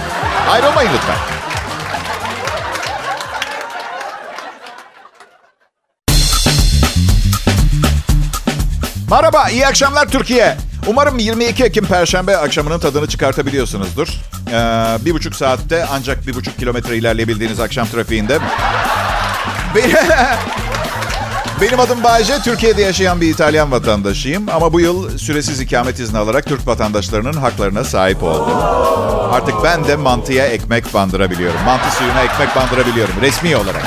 Ayrılmayın 0.51 0.91
lütfen. 0.95 1.17
Merhaba, 9.11 9.51
iyi 9.51 9.67
akşamlar 9.67 10.09
Türkiye. 10.09 10.57
Umarım 10.87 11.19
22 11.19 11.65
Ekim 11.65 11.85
Perşembe 11.85 12.37
akşamının 12.37 12.79
tadını 12.79 13.07
çıkartabiliyorsunuzdur. 13.07 14.09
Ee, 14.09 14.53
bir 15.05 15.15
buçuk 15.15 15.37
saatte 15.37 15.87
ancak 15.93 16.27
bir 16.27 16.35
buçuk 16.35 16.59
kilometre 16.59 16.97
ilerleyebildiğiniz 16.97 17.61
akşam 17.61 17.87
trafiğinde. 17.87 18.39
Benim, 21.61 21.81
adım 21.81 22.05
Bayce, 22.05 22.39
Türkiye'de 22.45 22.83
yaşayan 22.83 23.21
bir 23.21 23.29
İtalyan 23.31 23.73
vatandaşıyım. 23.73 24.49
Ama 24.49 24.73
bu 24.73 24.81
yıl 24.81 25.19
süresiz 25.19 25.61
ikamet 25.61 26.01
izni 26.01 26.19
alarak 26.19 26.47
Türk 26.47 26.67
vatandaşlarının 26.67 27.33
haklarına 27.33 27.85
sahip 27.85 28.23
oldum. 28.23 28.59
Artık 29.33 29.55
ben 29.65 29.85
de 29.85 29.97
mantıya 29.97 30.47
ekmek 30.47 30.95
bandırabiliyorum. 30.95 31.61
Mantı 31.65 31.97
suyuna 31.97 32.23
ekmek 32.23 32.57
bandırabiliyorum 32.57 33.15
resmi 33.21 33.57
olarak. 33.57 33.85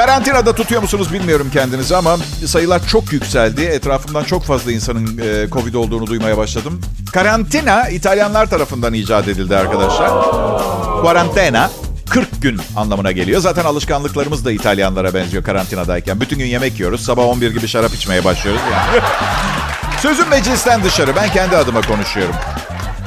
Karantinada 0.00 0.54
tutuyor 0.54 0.82
musunuz 0.82 1.12
bilmiyorum 1.12 1.50
kendinizi 1.52 1.96
ama 1.96 2.16
sayılar 2.46 2.86
çok 2.86 3.12
yükseldi. 3.12 3.62
Etrafımdan 3.62 4.24
çok 4.24 4.44
fazla 4.44 4.72
insanın 4.72 5.18
e, 5.18 5.50
Covid 5.50 5.74
olduğunu 5.74 6.06
duymaya 6.06 6.38
başladım. 6.38 6.80
Karantina 7.12 7.88
İtalyanlar 7.88 8.50
tarafından 8.50 8.94
icat 8.94 9.28
edildi 9.28 9.56
arkadaşlar. 9.56 10.10
Quarantena 11.02 11.70
40 12.10 12.42
gün 12.42 12.60
anlamına 12.76 13.12
geliyor. 13.12 13.40
Zaten 13.40 13.64
alışkanlıklarımız 13.64 14.44
da 14.44 14.52
İtalyanlara 14.52 15.14
benziyor 15.14 15.44
karantinadayken. 15.44 16.20
Bütün 16.20 16.38
gün 16.38 16.46
yemek 16.46 16.80
yiyoruz. 16.80 17.04
Sabah 17.04 17.24
11 17.24 17.50
gibi 17.50 17.68
şarap 17.68 17.94
içmeye 17.94 18.24
başlıyoruz. 18.24 18.62
Yani. 18.72 19.02
Sözüm 20.02 20.28
meclisten 20.28 20.84
dışarı. 20.84 21.16
Ben 21.16 21.32
kendi 21.32 21.56
adıma 21.56 21.80
konuşuyorum. 21.80 22.34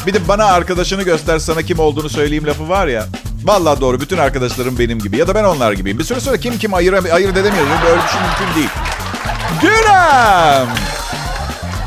Bir 0.08 0.14
de 0.14 0.28
bana 0.28 0.46
arkadaşını 0.46 1.04
göster 1.04 1.40
sana 1.40 1.62
kim 1.62 1.80
olduğunu 1.80 2.10
söyleyeyim 2.10 2.48
lafı 2.48 2.70
var 2.70 2.88
ya. 2.88 3.06
Vallahi 3.44 3.82
doğru. 3.82 4.00
Bütün 4.00 4.18
arkadaşlarım 4.18 4.80
benim 4.80 5.00
gibi. 5.00 5.18
Ya 5.18 5.28
da 5.28 5.36
ben 5.36 5.44
onlar 5.44 5.72
gibiyim. 5.72 6.00
Bir 6.00 6.04
süre 6.04 6.20
sonra 6.20 6.38
kim 6.38 6.58
kim 6.58 6.74
ayır, 6.74 6.94
ayırt 6.94 7.38
edemiyoruz. 7.38 7.72
Böyle 7.86 8.02
bir 8.04 8.08
şey 8.08 8.22
mümkün 8.22 8.56
değil. 8.56 8.70
Dürem! 9.62 10.68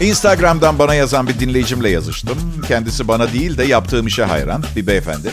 Instagram'dan 0.00 0.78
bana 0.78 0.94
yazan 0.94 1.28
bir 1.28 1.38
dinleyicimle 1.38 1.88
yazıştım. 1.88 2.38
Kendisi 2.68 3.08
bana 3.08 3.32
değil 3.32 3.58
de 3.58 3.64
yaptığım 3.64 4.06
işe 4.06 4.24
hayran 4.24 4.64
bir 4.76 4.86
beyefendi. 4.86 5.30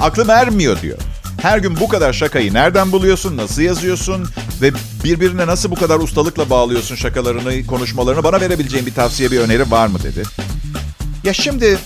Aklım 0.00 0.30
ermiyor 0.30 0.80
diyor. 0.82 0.98
Her 1.42 1.58
gün 1.58 1.80
bu 1.80 1.88
kadar 1.88 2.12
şakayı 2.12 2.54
nereden 2.54 2.92
buluyorsun, 2.92 3.36
nasıl 3.36 3.62
yazıyorsun 3.62 4.28
ve 4.62 4.72
birbirine 5.04 5.46
nasıl 5.46 5.70
bu 5.70 5.74
kadar 5.74 5.98
ustalıkla 5.98 6.50
bağlıyorsun 6.50 6.96
şakalarını, 6.96 7.66
konuşmalarını 7.66 8.24
bana 8.24 8.40
verebileceğin 8.40 8.86
bir 8.86 8.94
tavsiye, 8.94 9.30
bir 9.30 9.40
öneri 9.40 9.70
var 9.70 9.86
mı 9.86 9.98
dedi. 10.02 10.22
Ya 11.24 11.34
şimdi 11.34 11.78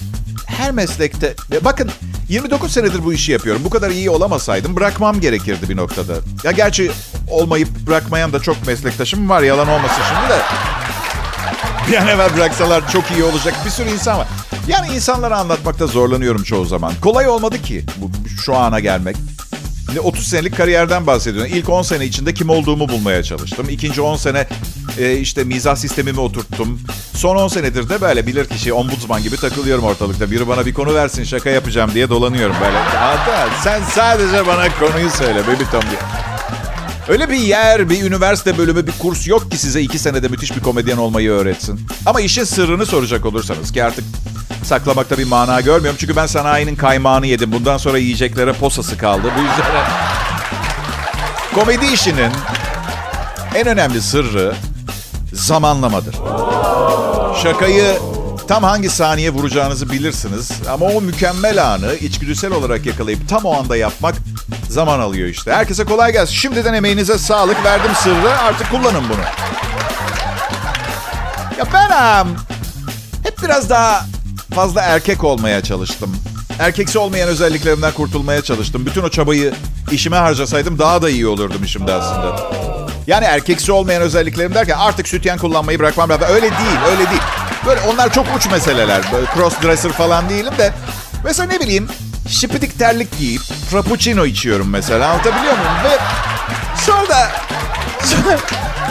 her 0.46 0.72
meslekte, 0.72 1.34
bakın 1.64 1.90
29 2.32 2.72
senedir 2.72 3.04
bu 3.04 3.12
işi 3.12 3.32
yapıyorum. 3.32 3.62
Bu 3.64 3.70
kadar 3.70 3.90
iyi 3.90 4.10
olamasaydım 4.10 4.76
bırakmam 4.76 5.20
gerekirdi 5.20 5.68
bir 5.68 5.76
noktada. 5.76 6.12
Ya 6.44 6.50
gerçi 6.50 6.90
olmayıp 7.30 7.68
bırakmayan 7.86 8.32
da 8.32 8.40
çok 8.40 8.66
meslektaşım 8.66 9.28
var. 9.28 9.42
Yalan 9.42 9.68
olmasın 9.68 10.02
şimdi 10.08 10.32
de. 10.32 10.42
Bir 11.88 11.96
an 11.96 12.08
evvel 12.08 12.36
bıraksalar 12.36 12.92
çok 12.92 13.10
iyi 13.10 13.24
olacak 13.24 13.54
bir 13.64 13.70
sürü 13.70 13.90
insan 13.90 14.18
var. 14.18 14.28
Yani 14.68 14.94
insanlara 14.94 15.38
anlatmakta 15.38 15.86
zorlanıyorum 15.86 16.42
çoğu 16.42 16.64
zaman. 16.64 16.92
Kolay 17.02 17.28
olmadı 17.28 17.62
ki 17.62 17.84
bu, 17.96 18.10
şu 18.42 18.56
ana 18.56 18.80
gelmek. 18.80 19.16
30 20.02 20.26
senelik 20.26 20.56
kariyerden 20.56 21.06
bahsediyorum. 21.06 21.52
İlk 21.54 21.68
10 21.68 21.82
sene 21.82 22.04
içinde 22.04 22.34
kim 22.34 22.50
olduğumu 22.50 22.88
bulmaya 22.88 23.22
çalıştım. 23.22 23.66
İkinci 23.70 24.00
10 24.00 24.16
sene 24.16 24.46
e, 24.98 25.16
işte 25.16 25.44
mizah 25.44 25.76
sistemimi 25.76 26.20
oturttum. 26.20 26.80
Son 27.14 27.36
10 27.36 27.48
senedir 27.48 27.88
de 27.88 28.00
böyle 28.00 28.26
bilir 28.26 28.44
kişi 28.44 28.72
ombudsman 28.72 29.22
gibi 29.22 29.36
takılıyorum 29.36 29.84
ortalıkta. 29.84 30.30
Biri 30.30 30.48
bana 30.48 30.66
bir 30.66 30.74
konu 30.74 30.94
versin 30.94 31.24
şaka 31.24 31.50
yapacağım 31.50 31.90
diye 31.94 32.10
dolanıyorum 32.10 32.56
böyle. 32.60 32.78
Hatta 32.78 33.48
sen 33.64 33.82
sadece 33.90 34.46
bana 34.46 34.78
konuyu 34.78 35.10
söyle 35.10 35.40
baby 35.46 35.64
Tom 35.72 35.82
diye. 35.82 36.00
Öyle 37.08 37.30
bir 37.30 37.36
yer, 37.36 37.90
bir 37.90 38.02
üniversite 38.02 38.58
bölümü, 38.58 38.86
bir 38.86 38.92
kurs 38.98 39.28
yok 39.28 39.50
ki 39.50 39.58
size 39.58 39.80
iki 39.80 39.98
senede 39.98 40.28
müthiş 40.28 40.56
bir 40.56 40.60
komedyen 40.60 40.96
olmayı 40.96 41.30
öğretsin. 41.30 41.80
Ama 42.06 42.20
işin 42.20 42.44
sırrını 42.44 42.86
soracak 42.86 43.26
olursanız 43.26 43.72
ki 43.72 43.84
artık 43.84 44.04
saklamakta 44.64 45.18
bir 45.18 45.24
mana 45.24 45.60
görmüyorum. 45.60 45.96
Çünkü 46.00 46.16
ben 46.16 46.26
sanayinin 46.26 46.76
kaymağını 46.76 47.26
yedim. 47.26 47.52
Bundan 47.52 47.76
sonra 47.76 47.98
yiyeceklere 47.98 48.52
posası 48.52 48.98
kaldı. 48.98 49.22
Bu 49.38 49.40
yüzden 49.40 49.66
komedi 51.54 51.86
işinin 51.94 52.32
en 53.54 53.66
önemli 53.66 54.02
sırrı 54.02 54.54
zamanlamadır. 55.32 56.14
Şakayı 57.42 57.98
tam 58.48 58.62
hangi 58.62 58.90
saniye 58.90 59.30
vuracağınızı 59.30 59.90
bilirsiniz. 59.90 60.50
Ama 60.70 60.86
o 60.86 61.00
mükemmel 61.00 61.72
anı 61.72 61.94
içgüdüsel 61.94 62.52
olarak 62.52 62.86
yakalayıp 62.86 63.28
tam 63.28 63.44
o 63.44 63.54
anda 63.54 63.76
yapmak 63.76 64.14
zaman 64.68 65.00
alıyor 65.00 65.28
işte. 65.28 65.52
Herkese 65.52 65.84
kolay 65.84 66.12
gelsin. 66.12 66.34
Şimdiden 66.34 66.74
emeğinize 66.74 67.18
sağlık. 67.18 67.64
Verdim 67.64 67.90
sırrı. 68.02 68.38
Artık 68.38 68.70
kullanın 68.70 69.04
bunu. 69.08 69.20
Ya 71.58 71.66
ben 71.72 72.26
hep 73.22 73.42
biraz 73.42 73.70
daha 73.70 74.06
fazla 74.54 74.80
erkek 74.80 75.24
olmaya 75.24 75.62
çalıştım. 75.62 76.16
Erkeksi 76.58 76.98
olmayan 76.98 77.28
özelliklerimden 77.28 77.92
kurtulmaya 77.92 78.42
çalıştım. 78.42 78.86
Bütün 78.86 79.02
o 79.02 79.08
çabayı 79.08 79.54
işime 79.90 80.16
harcasaydım 80.16 80.78
daha 80.78 81.02
da 81.02 81.10
iyi 81.10 81.26
olurdum 81.26 81.64
işimde 81.64 81.92
aslında. 81.92 82.52
Yani 83.06 83.24
erkeksi 83.24 83.72
olmayan 83.72 84.02
özelliklerim 84.02 84.54
derken 84.54 84.76
artık 84.78 85.08
sütyen 85.08 85.38
kullanmayı 85.38 85.78
bırakmam 85.78 86.10
lazım. 86.10 86.26
Öyle 86.30 86.42
değil, 86.42 86.78
öyle 86.90 87.10
değil. 87.10 87.22
Böyle 87.66 87.80
onlar 87.80 88.12
çok 88.12 88.26
uç 88.36 88.50
meseleler. 88.50 89.00
Böyle 89.12 89.26
cross 89.34 89.54
dresser 89.62 89.92
falan 89.92 90.28
değilim 90.28 90.52
de. 90.58 90.72
Mesela 91.24 91.48
ne 91.48 91.60
bileyim 91.60 91.88
şipidik 92.28 92.78
terlik 92.78 93.18
giyip 93.18 93.40
frappuccino 93.70 94.26
içiyorum 94.26 94.70
mesela. 94.70 95.08
Anlatabiliyor 95.10 95.52
muyum? 95.58 95.72
Ve 95.84 95.98
sonra 96.86 97.08
da 97.08 97.30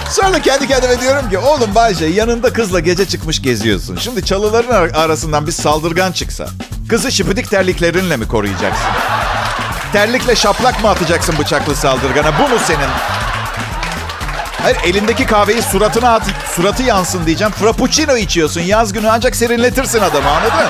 sonra, 0.10 0.42
kendi 0.42 0.68
kendime 0.68 1.02
diyorum 1.02 1.30
ki 1.30 1.38
oğlum 1.38 1.76
Bayce 1.76 2.06
yanında 2.06 2.54
kızla 2.54 2.80
gece 2.80 3.06
çıkmış 3.06 3.42
geziyorsun. 3.42 3.98
Şimdi 3.98 4.26
çalıların 4.26 4.90
arasından 4.94 5.48
bir 5.48 5.52
saldırgan 5.52 6.12
çıksa 6.12 6.48
kızı 6.90 7.12
şipidik 7.12 7.50
terliklerinle 7.50 8.18
mi 8.18 8.28
koruyacaksın? 8.28 8.88
Terlikle 9.94 10.36
şaplak 10.36 10.84
mı 10.84 10.90
atacaksın 10.90 11.36
bıçaklı 11.40 11.76
saldırgana? 11.76 12.40
Bu 12.40 12.50
mu 12.50 12.60
senin 12.68 12.90
Hayır 14.62 14.78
elindeki 14.86 15.26
kahveyi 15.26 15.62
suratına 15.62 16.14
at, 16.14 16.24
suratı 16.56 16.84
yansın 16.84 17.26
diyeceğim. 17.26 17.54
Frappuccino 17.54 18.18
içiyorsun 18.18 18.62
yaz 18.62 18.94
günü 18.94 19.10
ancak 19.10 19.36
serinletirsin 19.36 20.00
adamı 20.00 20.30
anladın? 20.30 20.70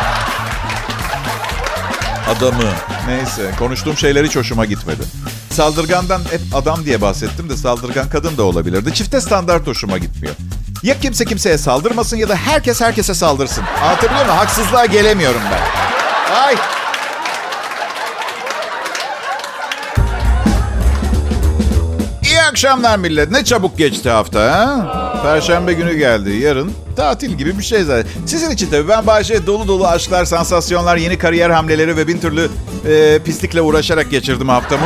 Adamı. 2.38 2.70
Neyse 3.08 3.52
konuştuğum 3.60 3.98
şeyler 3.98 4.26
hiç 4.26 4.36
hoşuma 4.36 4.66
gitmedi. 4.66 5.02
saldırgandan 5.52 6.20
hep 6.20 6.42
adam 6.54 6.86
diye 6.86 7.02
bahsettim 7.02 7.50
de 7.50 7.58
saldırgan 7.58 8.10
kadın 8.10 8.38
da 8.38 8.44
olabilirdi. 8.44 8.94
Çifte 8.94 9.22
standart 9.22 9.68
hoşuma 9.68 9.98
gitmiyor. 9.98 10.36
Ya 10.84 11.00
kimse 11.00 11.26
kimseye 11.26 11.58
saldırmasın 11.58 12.18
ya 12.18 12.30
da 12.30 12.36
herkes 12.36 12.82
herkese 12.82 13.14
saldırsın. 13.14 13.64
Anlatabiliyor 13.84 14.26
muyum? 14.26 14.38
Haksızlığa 14.38 14.86
gelemiyorum 14.86 15.42
ben. 15.52 15.62
Ay. 16.36 16.56
İyi 22.42 22.46
akşamlar 22.46 22.98
millet. 22.98 23.32
Ne 23.32 23.44
çabuk 23.44 23.78
geçti 23.78 24.10
hafta 24.10 24.42
ha? 24.42 25.22
Perşembe 25.24 25.74
günü 25.74 25.94
geldi. 25.94 26.32
Yarın 26.32 26.72
tatil 26.96 27.30
gibi 27.30 27.58
bir 27.58 27.64
şey 27.64 27.84
zaten. 27.84 28.12
Sizin 28.26 28.52
için 28.52 28.70
tabii 28.70 28.88
ben 28.88 29.08
Bayşe 29.08 29.48
dolu 29.48 29.68
dolu 29.68 29.88
aşklar, 29.88 30.26
sansasyonlar, 30.26 30.98
yeni 30.98 31.18
kariyer 31.18 31.50
hamleleri 31.50 31.98
ve 31.98 32.08
bin 32.08 32.20
türlü 32.20 32.50
e, 32.88 33.20
pislikle 33.20 33.62
uğraşarak 33.62 34.12
geçirdim 34.12 34.50
haftamı. 34.50 34.84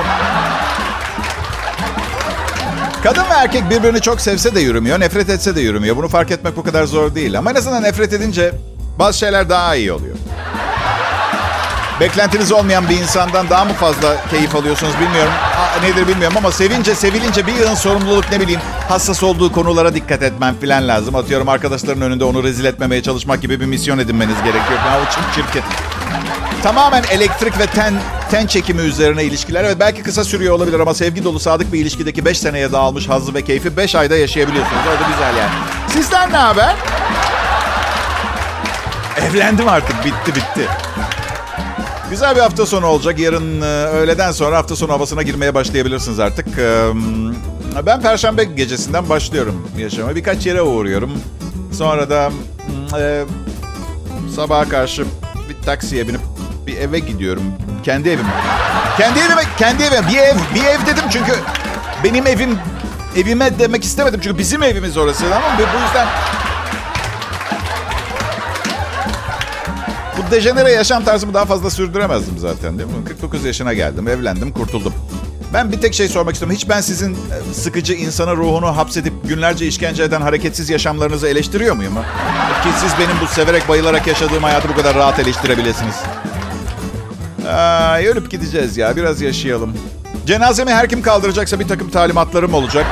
Kadın 3.03 3.23
ve 3.23 3.33
erkek 3.33 3.69
birbirini 3.69 4.01
çok 4.01 4.21
sevse 4.21 4.55
de 4.55 4.59
yürümüyor, 4.59 4.99
nefret 4.99 5.29
etse 5.29 5.55
de 5.55 5.61
yürümüyor. 5.61 5.97
Bunu 5.97 6.07
fark 6.07 6.31
etmek 6.31 6.57
bu 6.57 6.63
kadar 6.63 6.83
zor 6.85 7.15
değil. 7.15 7.37
Ama 7.37 7.51
en 7.51 7.55
azından 7.55 7.83
nefret 7.83 8.13
edince 8.13 8.51
bazı 8.99 9.17
şeyler 9.17 9.49
daha 9.49 9.75
iyi 9.75 9.91
oluyor. 9.91 10.15
Beklentiniz 11.99 12.51
olmayan 12.51 12.89
bir 12.89 12.97
insandan 12.97 13.49
daha 13.49 13.65
mı 13.65 13.73
fazla 13.73 14.15
keyif 14.31 14.55
alıyorsunuz 14.55 14.93
bilmiyorum. 14.99 15.33
Nedir 15.81 16.07
bilmiyorum 16.07 16.37
ama 16.37 16.51
sevince, 16.51 16.95
sevilince 16.95 17.47
bir 17.47 17.53
yığın 17.53 17.75
sorumluluk 17.75 18.31
ne 18.31 18.39
bileyim 18.39 18.61
hassas 18.89 19.23
olduğu 19.23 19.51
konulara 19.51 19.95
dikkat 19.95 20.23
etmem 20.23 20.55
falan 20.61 20.87
lazım. 20.87 21.15
Atıyorum 21.15 21.49
arkadaşların 21.49 22.01
önünde 22.01 22.23
onu 22.23 22.43
rezil 22.43 22.65
etmemeye 22.65 23.03
çalışmak 23.03 23.41
gibi 23.41 23.59
bir 23.59 23.65
misyon 23.65 23.97
edinmeniz 23.97 24.35
gerekiyor. 24.35 24.79
Ya, 24.85 24.99
o 25.01 25.05
çok 25.15 25.33
çirkin. 25.35 25.61
Tamamen 26.63 27.03
elektrik 27.11 27.59
ve 27.59 27.65
ten, 27.65 27.93
ten 28.31 28.47
çekimi 28.47 28.81
üzerine 28.81 29.23
ilişkiler. 29.23 29.63
Evet 29.63 29.77
belki 29.79 30.03
kısa 30.03 30.23
sürüyor 30.23 30.55
olabilir 30.55 30.79
ama 30.79 30.93
sevgi 30.93 31.23
dolu 31.23 31.39
sadık 31.39 31.73
bir 31.73 31.79
ilişkideki 31.79 32.25
5 32.25 32.39
seneye 32.39 32.71
dağılmış 32.71 33.09
hazzı 33.09 33.33
ve 33.33 33.41
keyfi 33.41 33.77
5 33.77 33.95
ayda 33.95 34.15
yaşayabiliyorsunuz. 34.15 34.81
O 34.87 35.11
güzel 35.11 35.37
yani. 35.37 35.51
Sizden 35.87 36.31
ne 36.31 36.37
haber? 36.37 36.75
Evlendim 39.17 39.67
artık. 39.67 40.05
Bitti 40.05 40.35
bitti. 40.35 40.67
Güzel 42.09 42.35
bir 42.35 42.41
hafta 42.41 42.65
sonu 42.65 42.85
olacak. 42.85 43.19
Yarın 43.19 43.61
e, 43.61 43.65
öğleden 43.85 44.31
sonra 44.31 44.57
hafta 44.57 44.75
sonu 44.75 44.91
havasına 44.91 45.21
girmeye 45.21 45.53
başlayabilirsiniz 45.53 46.19
artık. 46.19 46.47
E, 46.59 46.87
ben 47.85 48.01
perşembe 48.01 48.43
gecesinden 48.43 49.09
başlıyorum 49.09 49.67
yaşamaya. 49.77 50.15
Birkaç 50.15 50.45
yere 50.45 50.61
uğruyorum. 50.61 51.11
Sonra 51.71 52.09
da 52.09 52.31
e, 52.99 53.23
sabaha 54.35 54.69
karşı 54.69 55.05
bir 55.49 55.65
taksiye 55.65 56.07
binip 56.07 56.21
bir 56.67 56.77
eve 56.77 56.99
gidiyorum. 56.99 57.43
Kendi 57.83 58.09
evim. 58.09 58.25
Kendi 58.97 59.19
evime, 59.19 59.43
kendi 59.57 59.83
evim. 59.83 60.07
Bir 60.09 60.17
ev, 60.17 60.35
bir 60.55 60.63
ev 60.63 60.85
dedim 60.85 61.03
çünkü 61.11 61.33
benim 62.03 62.27
evim 62.27 62.59
evime 63.17 63.59
demek 63.59 63.83
istemedim 63.83 64.19
çünkü 64.23 64.37
bizim 64.37 64.63
evimiz 64.63 64.97
orası 64.97 65.25
ama 65.25 65.57
bu 65.57 65.61
yüzden 65.61 66.07
Bu 70.17 70.31
dejenere 70.31 70.71
yaşam 70.71 71.03
tarzımı 71.03 71.33
daha 71.33 71.45
fazla 71.45 71.69
sürdüremezdim 71.69 72.37
zaten 72.37 72.77
değil 72.77 72.89
mi? 72.89 73.05
49 73.07 73.45
yaşına 73.45 73.73
geldim, 73.73 74.07
evlendim, 74.07 74.51
kurtuldum. 74.51 74.93
Ben 75.53 75.71
bir 75.71 75.81
tek 75.81 75.93
şey 75.93 76.07
sormak 76.07 76.33
istiyorum. 76.33 76.55
Hiç 76.55 76.69
ben 76.69 76.81
sizin 76.81 77.13
e, 77.13 77.53
sıkıcı 77.53 77.93
insana 77.93 78.35
ruhunu 78.35 78.77
hapsedip 78.77 79.13
günlerce 79.27 79.67
işkence 79.67 80.03
eden 80.03 80.21
hareketsiz 80.21 80.69
yaşamlarınızı 80.69 81.27
eleştiriyor 81.27 81.75
muyum? 81.75 81.93
Ki 82.63 82.69
siz 82.81 82.91
benim 82.99 83.15
bu 83.21 83.27
severek 83.27 83.69
bayılarak 83.69 84.07
yaşadığım 84.07 84.43
hayatı 84.43 84.69
bu 84.69 84.75
kadar 84.75 84.95
rahat 84.95 85.19
eleştirebilirsiniz. 85.19 85.95
Ay, 87.53 88.07
ölüp 88.07 88.31
gideceğiz 88.31 88.77
ya. 88.77 88.95
Biraz 88.95 89.21
yaşayalım. 89.21 89.73
Cenazemi 90.25 90.71
her 90.73 90.89
kim 90.89 91.01
kaldıracaksa 91.01 91.59
bir 91.59 91.67
takım 91.67 91.89
talimatlarım 91.89 92.53
olacak. 92.53 92.85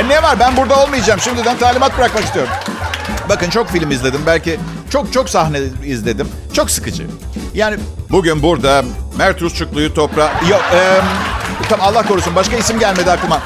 E 0.00 0.08
ne 0.08 0.22
var 0.22 0.40
ben 0.40 0.56
burada 0.56 0.82
olmayacağım. 0.84 1.20
Şimdiden 1.20 1.58
talimat 1.58 1.98
bırakmak 1.98 2.24
istiyorum. 2.24 2.52
Bakın 3.28 3.50
çok 3.50 3.68
film 3.68 3.90
izledim. 3.90 4.20
Belki 4.26 4.60
çok 4.90 5.12
çok 5.12 5.30
sahne 5.30 5.58
izledim. 5.84 6.28
Çok 6.52 6.70
sıkıcı. 6.70 7.06
Yani 7.54 7.76
bugün 8.10 8.42
burada 8.42 8.84
Mert 9.18 9.42
Rusçuklu'yu 9.42 9.94
toprağa... 9.94 10.32
Yok, 10.50 10.62
e, 10.74 11.00
tam 11.68 11.80
Allah 11.80 12.06
korusun 12.06 12.36
başka 12.36 12.56
isim 12.56 12.78
gelmedi 12.78 13.10
aklıma. 13.10 13.40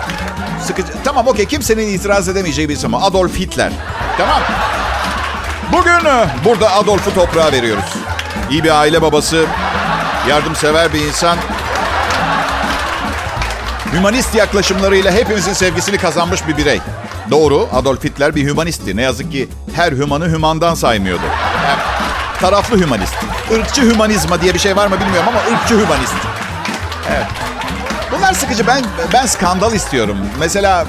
Sıkıcı. 0.66 0.88
Tamam 1.04 1.26
okey 1.26 1.46
kimsenin 1.46 1.88
itiraz 1.88 2.28
edemeyeceği 2.28 2.68
bir 2.68 2.74
isim. 2.74 2.94
Adolf 2.94 3.38
Hitler. 3.38 3.72
Tamam. 4.18 4.42
Bugün 5.72 6.08
e, 6.08 6.26
burada 6.44 6.72
Adolf'u 6.72 7.14
toprağa 7.14 7.52
veriyoruz. 7.52 7.94
İyi 8.50 8.64
bir 8.64 8.80
aile 8.80 9.02
babası, 9.02 9.44
yardımsever 10.28 10.92
bir 10.92 11.00
insan. 11.00 11.38
Hümanist 13.92 14.34
yaklaşımlarıyla 14.34 15.12
hepimizin 15.12 15.52
sevgisini 15.52 15.98
kazanmış 15.98 16.48
bir 16.48 16.56
birey. 16.56 16.80
Doğru, 17.30 17.68
Adolf 17.72 18.04
Hitler 18.04 18.34
bir 18.34 18.44
hümanistti. 18.44 18.96
Ne 18.96 19.02
yazık 19.02 19.32
ki 19.32 19.48
her 19.74 19.92
hümanı 19.92 20.28
hümandan 20.28 20.74
saymıyordu. 20.74 21.22
Yani, 21.68 21.80
taraflı 22.40 22.80
hümanist. 22.80 23.14
Irkçı 23.50 23.82
hümanizma 23.82 24.42
diye 24.42 24.54
bir 24.54 24.58
şey 24.58 24.76
var 24.76 24.86
mı 24.86 25.00
bilmiyorum 25.00 25.28
ama 25.28 25.56
ırkçı 25.56 25.74
hümanist. 25.74 26.14
Evet. 27.10 27.26
Bunlar 28.12 28.32
sıkıcı. 28.32 28.66
Ben 28.66 28.82
ben 29.12 29.26
skandal 29.26 29.74
istiyorum. 29.74 30.16
Mesela 30.38 30.86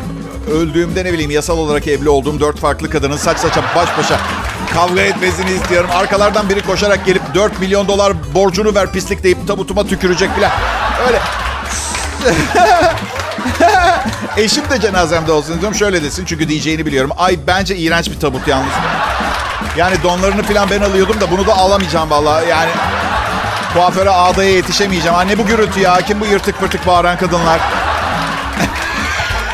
öldüğümde 0.51 1.05
ne 1.05 1.13
bileyim 1.13 1.31
yasal 1.31 1.57
olarak 1.57 1.87
evli 1.87 2.09
olduğum 2.09 2.39
dört 2.39 2.59
farklı 2.59 2.89
kadının 2.89 3.17
saç 3.17 3.37
saça 3.37 3.61
baş 3.75 3.97
başa 3.97 4.19
kavga 4.73 5.01
etmesini 5.01 5.51
istiyorum. 5.51 5.89
Arkalardan 5.93 6.49
biri 6.49 6.61
koşarak 6.61 7.05
gelip 7.05 7.21
4 7.35 7.59
milyon 7.59 7.87
dolar 7.87 8.13
borcunu 8.33 8.75
ver 8.75 8.91
pislik 8.91 9.23
deyip 9.23 9.47
tabutuma 9.47 9.87
tükürecek 9.87 10.37
bile. 10.37 10.49
Öyle. 11.07 11.19
Eşim 14.37 14.69
de 14.69 14.81
cenazemde 14.81 15.31
olsun 15.31 15.61
diyorum. 15.61 15.77
Şöyle 15.77 16.03
desin 16.03 16.25
çünkü 16.25 16.49
diyeceğini 16.49 16.85
biliyorum. 16.85 17.11
Ay 17.17 17.39
bence 17.47 17.75
iğrenç 17.75 18.09
bir 18.09 18.19
tabut 18.19 18.47
yalnız. 18.47 18.73
Yani 19.77 20.03
donlarını 20.03 20.43
falan 20.43 20.69
ben 20.69 20.81
alıyordum 20.81 21.21
da 21.21 21.31
bunu 21.31 21.47
da 21.47 21.57
alamayacağım 21.57 22.09
vallahi. 22.09 22.49
Yani 22.49 22.71
kuaföre 23.73 24.09
ağdaya 24.09 24.51
yetişemeyeceğim. 24.51 25.17
Anne 25.17 25.37
bu 25.37 25.45
gürültü 25.45 25.79
ya. 25.79 26.01
Kim 26.01 26.21
bu 26.21 26.25
yırtık 26.25 26.59
pırtık 26.59 26.87
bağıran 26.87 27.17
kadınlar? 27.17 27.59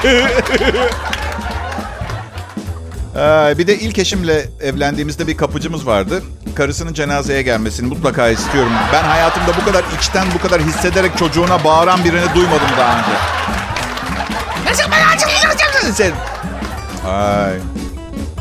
Ee, 3.15 3.58
bir 3.58 3.67
de 3.67 3.80
ilk 3.80 3.99
eşimle 3.99 4.49
evlendiğimizde 4.62 5.28
bir 5.28 5.38
kapıcımız 5.38 5.88
vardı. 5.88 6.23
Karısının 6.56 6.93
cenazeye 6.93 7.41
gelmesini 7.41 7.88
mutlaka 7.88 8.30
istiyorum. 8.30 8.71
Ben 8.93 9.04
hayatımda 9.04 9.52
bu 9.62 9.65
kadar 9.65 9.84
içten, 9.97 10.28
bu 10.34 10.41
kadar 10.41 10.62
hissederek 10.62 11.17
çocuğuna 11.17 11.63
bağıran 11.63 12.04
birini 12.04 12.36
duymadım 12.36 12.67
daha 12.78 12.97
önce. 12.97 13.12
Sen. 15.93 16.12
Ay. 17.08 17.53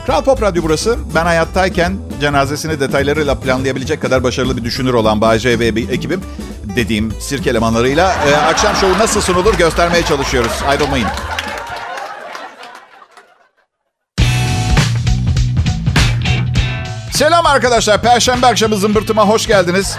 Kral 0.07 0.25
Pop 0.25 0.43
Radyo 0.43 0.63
burası. 0.63 0.99
Ben 1.15 1.25
hayattayken 1.25 1.97
cenazesini 2.21 2.81
detaylarıyla 2.81 3.41
planlayabilecek 3.41 4.03
kadar 4.03 4.25
başarılı 4.25 4.57
bir 4.57 4.65
düşünür 4.65 4.95
olan 4.95 5.21
Bayce 5.21 5.59
ve 5.59 5.67
ekibim 5.67 6.21
dediğim 6.77 7.13
sirk 7.21 7.47
elemanlarıyla 7.47 8.15
e, 8.29 8.37
akşam 8.37 8.77
şovu 8.77 8.99
nasıl 8.99 9.21
sunulur 9.21 9.55
göstermeye 9.55 10.03
çalışıyoruz. 10.03 10.53
Ayrılmayın. 10.69 11.09
Selam 17.13 17.47
arkadaşlar. 17.47 18.03
Perşembe 18.03 18.47
akşamı 18.47 18.77
zımbırtıma 18.77 19.29
hoş 19.29 19.47
geldiniz. 19.47 19.99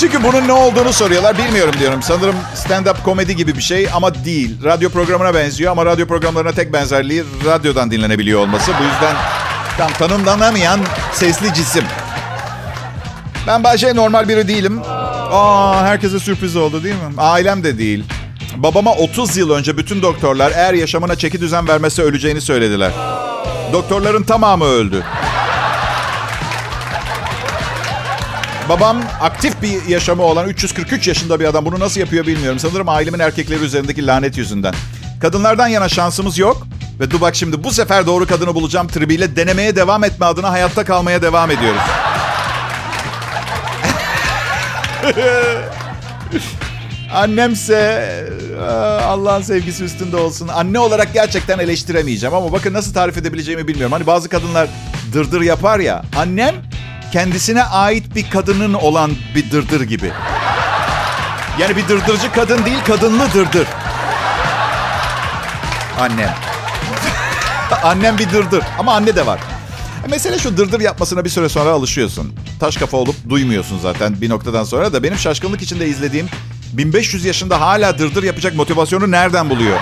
Çünkü 0.00 0.22
bunun 0.24 0.48
ne 0.48 0.52
olduğunu 0.52 0.92
soruyorlar. 0.92 1.38
Bilmiyorum 1.38 1.74
diyorum. 1.78 2.02
Sanırım 2.02 2.34
stand-up 2.54 3.02
komedi 3.04 3.36
gibi 3.36 3.56
bir 3.56 3.62
şey 3.62 3.88
ama 3.94 4.24
değil. 4.24 4.64
Radyo 4.64 4.90
programına 4.90 5.34
benziyor 5.34 5.72
ama 5.72 5.86
radyo 5.86 6.06
programlarına 6.06 6.52
tek 6.52 6.72
benzerliği 6.72 7.24
radyodan 7.44 7.90
dinlenebiliyor 7.90 8.40
olması. 8.40 8.72
Bu 8.80 8.84
yüzden 8.84 9.16
tam 9.78 9.92
tanımlanamayan 9.92 10.80
sesli 11.12 11.54
cisim. 11.54 11.84
Ben 13.46 13.64
Bayce 13.64 13.96
normal 13.96 14.28
biri 14.28 14.48
değilim. 14.48 14.80
Aa, 15.32 15.82
herkese 15.84 16.18
sürpriz 16.18 16.56
oldu 16.56 16.84
değil 16.84 16.94
mi? 16.94 17.00
Ailem 17.18 17.64
de 17.64 17.78
değil. 17.78 18.04
Babama 18.56 18.92
30 18.92 19.36
yıl 19.36 19.50
önce 19.50 19.76
bütün 19.76 20.02
doktorlar 20.02 20.52
eğer 20.56 20.74
yaşamına 20.74 21.16
çeki 21.16 21.40
düzen 21.40 21.68
vermesi 21.68 22.02
öleceğini 22.02 22.40
söylediler. 22.40 22.92
Doktorların 23.72 24.22
tamamı 24.22 24.64
öldü. 24.64 25.04
Babam 28.68 28.96
aktif 29.20 29.62
bir 29.62 29.84
yaşamı 29.88 30.22
olan 30.22 30.48
343 30.48 31.08
yaşında 31.08 31.40
bir 31.40 31.44
adam. 31.44 31.66
Bunu 31.66 31.80
nasıl 31.80 32.00
yapıyor 32.00 32.26
bilmiyorum. 32.26 32.58
Sanırım 32.58 32.88
ailemin 32.88 33.18
erkekleri 33.18 33.64
üzerindeki 33.64 34.06
lanet 34.06 34.38
yüzünden. 34.38 34.74
Kadınlardan 35.20 35.68
yana 35.68 35.88
şansımız 35.88 36.38
yok. 36.38 36.66
Ve 37.00 37.10
dur 37.10 37.20
bak 37.20 37.34
şimdi 37.36 37.64
bu 37.64 37.70
sefer 37.70 38.06
doğru 38.06 38.26
kadını 38.26 38.54
bulacağım 38.54 38.88
tribiyle 38.88 39.36
denemeye 39.36 39.76
devam 39.76 40.04
etme 40.04 40.26
adına 40.26 40.52
hayatta 40.52 40.84
kalmaya 40.84 41.22
devam 41.22 41.50
ediyoruz. 41.50 41.80
Annemse 47.14 48.08
Allah'ın 49.02 49.42
sevgisi 49.42 49.84
üstünde 49.84 50.16
olsun. 50.16 50.48
Anne 50.48 50.78
olarak 50.78 51.12
gerçekten 51.14 51.58
eleştiremeyeceğim 51.58 52.34
ama 52.34 52.52
bakın 52.52 52.72
nasıl 52.72 52.94
tarif 52.94 53.18
edebileceğimi 53.18 53.68
bilmiyorum. 53.68 53.92
Hani 53.92 54.06
bazı 54.06 54.28
kadınlar 54.28 54.68
dırdır 55.12 55.40
yapar 55.40 55.78
ya. 55.78 56.02
Annem 56.16 56.54
kendisine 57.12 57.62
ait 57.62 58.14
bir 58.14 58.30
kadının 58.30 58.74
olan 58.74 59.12
bir 59.34 59.50
dırdır 59.50 59.80
gibi. 59.80 60.12
Yani 61.58 61.76
bir 61.76 61.88
dırdırcı 61.88 62.32
kadın 62.32 62.64
değil, 62.64 62.78
kadınlı 62.86 63.32
dırdır. 63.34 63.66
Annem. 66.00 66.34
Annem 67.82 68.18
bir 68.18 68.30
dırdır. 68.30 68.64
Ama 68.78 68.94
anne 68.94 69.16
de 69.16 69.26
var. 69.26 69.40
E, 70.06 70.08
mesele 70.08 70.38
şu 70.38 70.56
dırdır 70.56 70.80
yapmasına 70.80 71.24
bir 71.24 71.30
süre 71.30 71.48
sonra 71.48 71.70
alışıyorsun. 71.70 72.34
Taş 72.60 72.76
kafa 72.76 72.96
olup 72.96 73.16
duymuyorsun 73.28 73.78
zaten 73.78 74.20
bir 74.20 74.30
noktadan 74.30 74.64
sonra 74.64 74.92
da. 74.92 75.02
Benim 75.02 75.18
şaşkınlık 75.18 75.62
içinde 75.62 75.86
izlediğim 75.86 76.28
1500 76.72 77.24
yaşında 77.24 77.60
hala 77.60 77.98
dırdır 77.98 78.22
yapacak 78.22 78.54
motivasyonu 78.54 79.10
nereden 79.10 79.50
buluyor? 79.50 79.78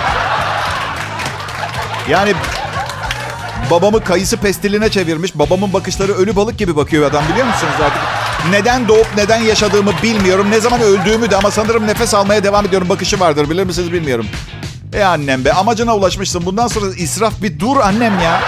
Yani 2.08 2.34
babamı 3.70 4.04
kayısı 4.04 4.36
pestiline 4.36 4.90
çevirmiş. 4.90 5.38
Babamın 5.38 5.72
bakışları 5.72 6.12
ölü 6.12 6.36
balık 6.36 6.58
gibi 6.58 6.76
bakıyor 6.76 7.10
adam 7.10 7.24
biliyor 7.32 7.46
musunuz 7.46 7.74
artık? 7.84 8.00
Neden 8.50 8.88
doğup 8.88 9.06
neden 9.16 9.40
yaşadığımı 9.40 9.92
bilmiyorum. 10.02 10.50
Ne 10.50 10.60
zaman 10.60 10.80
öldüğümü 10.80 11.30
de 11.30 11.36
ama 11.36 11.50
sanırım 11.50 11.86
nefes 11.86 12.14
almaya 12.14 12.44
devam 12.44 12.66
ediyorum 12.66 12.88
bakışı 12.88 13.20
vardır. 13.20 13.50
Bilir 13.50 13.64
misiniz 13.64 13.92
bilmiyorum. 13.92 14.26
E 14.92 15.02
annem 15.02 15.44
be 15.44 15.52
amacına 15.52 15.96
ulaşmışsın. 15.96 16.46
Bundan 16.46 16.66
sonra 16.66 16.86
israf 16.96 17.42
bir 17.42 17.60
dur 17.60 17.76
annem 17.76 18.20
ya. 18.20 18.40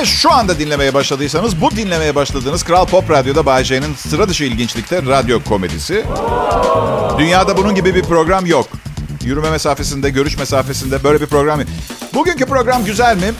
Eğer 0.00 0.06
şu 0.06 0.32
anda 0.32 0.58
dinlemeye 0.58 0.94
başladıysanız 0.94 1.60
bu 1.60 1.70
dinlemeye 1.70 2.14
başladığınız 2.14 2.62
Kral 2.62 2.86
Pop 2.86 3.10
Radyo'da 3.10 3.46
Bay 3.46 3.64
J'nin 3.64 3.94
sıra 3.94 4.28
dışı 4.28 4.44
ilginçlikte 4.44 5.02
radyo 5.02 5.40
komedisi. 5.44 6.04
Dünyada 7.18 7.56
bunun 7.56 7.74
gibi 7.74 7.94
bir 7.94 8.02
program 8.02 8.46
yok. 8.46 8.68
Yürüme 9.24 9.50
mesafesinde, 9.50 10.10
görüş 10.10 10.38
mesafesinde 10.38 11.04
böyle 11.04 11.20
bir 11.20 11.26
program 11.26 11.60
yok. 11.60 11.68
Bugünkü 12.14 12.46
program 12.46 12.84
güzel 12.84 13.16
mi? 13.16 13.32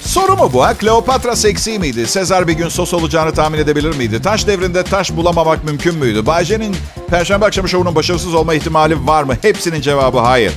Soru 0.00 0.36
mu 0.36 0.50
bu 0.52 0.64
ha? 0.64 0.74
Kleopatra 0.74 1.36
seksi 1.36 1.78
miydi? 1.78 2.06
Sezar 2.06 2.48
bir 2.48 2.52
gün 2.52 2.68
sos 2.68 2.94
olacağını 2.94 3.32
tahmin 3.32 3.58
edebilir 3.58 3.96
miydi? 3.96 4.22
Taş 4.22 4.46
devrinde 4.46 4.82
taş 4.82 5.16
bulamamak 5.16 5.64
mümkün 5.64 5.94
müydü? 5.94 6.26
Bayce'nin 6.26 6.76
Perşembe 7.10 7.46
akşamı 7.46 7.68
şovunun 7.68 7.94
başarısız 7.94 8.34
olma 8.34 8.54
ihtimali 8.54 9.06
var 9.06 9.22
mı? 9.24 9.36
Hepsinin 9.42 9.80
cevabı 9.80 10.18
hayır. 10.18 10.52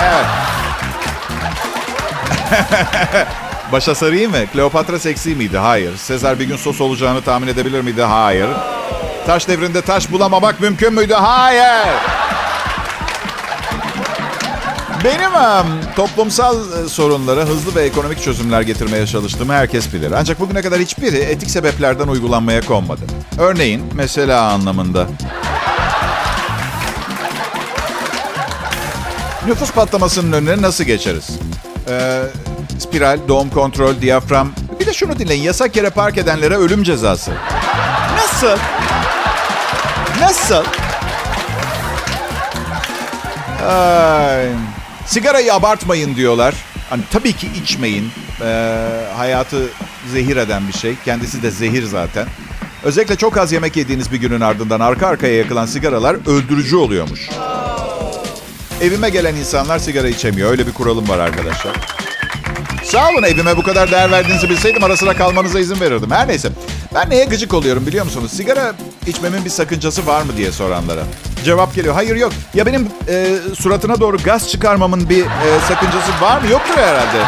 Evet. 0.00 0.26
Başa 3.74 3.94
sarayım 3.94 4.30
mı? 4.30 4.46
Kleopatra 4.52 4.98
seksi 4.98 5.34
miydi? 5.34 5.58
Hayır. 5.58 5.96
Sezar 5.96 6.38
bir 6.38 6.44
gün 6.44 6.56
sos 6.56 6.80
olacağını 6.80 7.22
tahmin 7.22 7.46
edebilir 7.46 7.80
miydi? 7.80 8.02
Hayır. 8.02 8.48
Taş 9.26 9.48
devrinde 9.48 9.82
taş 9.82 10.12
bulamamak 10.12 10.60
mümkün 10.60 10.94
müydü? 10.94 11.14
Hayır. 11.14 11.88
Benim 15.04 15.34
um, 15.34 15.66
toplumsal 15.96 16.56
sorunlara 16.88 17.40
hızlı 17.40 17.74
ve 17.74 17.82
ekonomik 17.82 18.22
çözümler 18.22 18.62
getirmeye 18.62 19.06
çalıştığımı 19.06 19.52
herkes 19.52 19.92
bilir. 19.92 20.12
Ancak 20.12 20.40
bugüne 20.40 20.62
kadar 20.62 20.80
hiçbiri 20.80 21.16
etik 21.16 21.50
sebeplerden 21.50 22.08
uygulanmaya 22.08 22.60
konmadı. 22.60 23.02
Örneğin 23.38 23.82
mesela 23.94 24.42
anlamında. 24.42 25.06
Nüfus 29.46 29.72
patlamasının 29.72 30.32
önüne 30.32 30.62
nasıl 30.62 30.84
geçeriz? 30.84 31.30
Ee, 31.88 32.22
spiral, 32.78 33.18
doğum 33.28 33.50
kontrol, 33.50 34.00
diyafram. 34.00 34.52
Bir 34.80 34.86
de 34.86 34.92
şunu 34.92 35.18
dinleyin. 35.18 35.42
Yasak 35.42 35.76
yere 35.76 35.90
park 35.90 36.18
edenlere 36.18 36.56
ölüm 36.56 36.82
cezası. 36.82 37.32
Nasıl? 38.16 38.58
Nasıl? 40.20 40.64
Ay. 43.68 44.46
Sigarayı 45.06 45.54
abartmayın 45.54 46.16
diyorlar. 46.16 46.54
Hani 46.90 47.02
tabii 47.10 47.32
ki 47.32 47.48
içmeyin. 47.62 48.10
Ee, 48.40 48.76
hayatı 49.16 49.56
zehir 50.12 50.36
eden 50.36 50.68
bir 50.68 50.72
şey. 50.72 50.94
Kendisi 51.04 51.42
de 51.42 51.50
zehir 51.50 51.82
zaten. 51.82 52.26
Özellikle 52.84 53.16
çok 53.16 53.36
az 53.38 53.52
yemek 53.52 53.76
yediğiniz 53.76 54.12
bir 54.12 54.16
günün 54.16 54.40
ardından 54.40 54.80
arka 54.80 55.06
arkaya 55.06 55.36
yakılan 55.36 55.66
sigaralar 55.66 56.16
öldürücü 56.26 56.76
oluyormuş. 56.76 57.28
Evime 58.80 59.10
gelen 59.10 59.34
insanlar 59.34 59.78
sigara 59.78 60.08
içemiyor. 60.08 60.50
Öyle 60.50 60.66
bir 60.66 60.72
kuralım 60.72 61.08
var 61.08 61.18
arkadaşlar. 61.18 61.72
Sağ 62.84 63.08
olun 63.10 63.22
evime 63.22 63.56
bu 63.56 63.62
kadar 63.62 63.90
değer 63.90 64.10
verdiğinizi 64.10 64.50
bilseydim 64.50 64.84
ara 64.84 64.96
sıra 64.96 65.14
kalmanıza 65.14 65.60
izin 65.60 65.80
verirdim. 65.80 66.10
Her 66.10 66.28
neyse. 66.28 66.48
Ben 66.94 67.10
neye 67.10 67.24
gıcık 67.24 67.54
oluyorum 67.54 67.86
biliyor 67.86 68.04
musunuz? 68.04 68.32
Sigara 68.32 68.72
içmemin 69.06 69.44
bir 69.44 69.50
sakıncası 69.50 70.06
var 70.06 70.22
mı 70.22 70.36
diye 70.36 70.52
soranlara. 70.52 71.00
Cevap 71.44 71.74
geliyor. 71.74 71.94
Hayır 71.94 72.16
yok. 72.16 72.32
Ya 72.54 72.66
benim 72.66 72.88
e, 73.08 73.36
suratına 73.58 74.00
doğru 74.00 74.16
gaz 74.24 74.50
çıkarmamın 74.50 75.08
bir 75.08 75.20
e, 75.24 75.60
sakıncası 75.68 76.12
var 76.20 76.40
mı? 76.40 76.50
Yoktur 76.50 76.76
herhalde. 76.76 77.18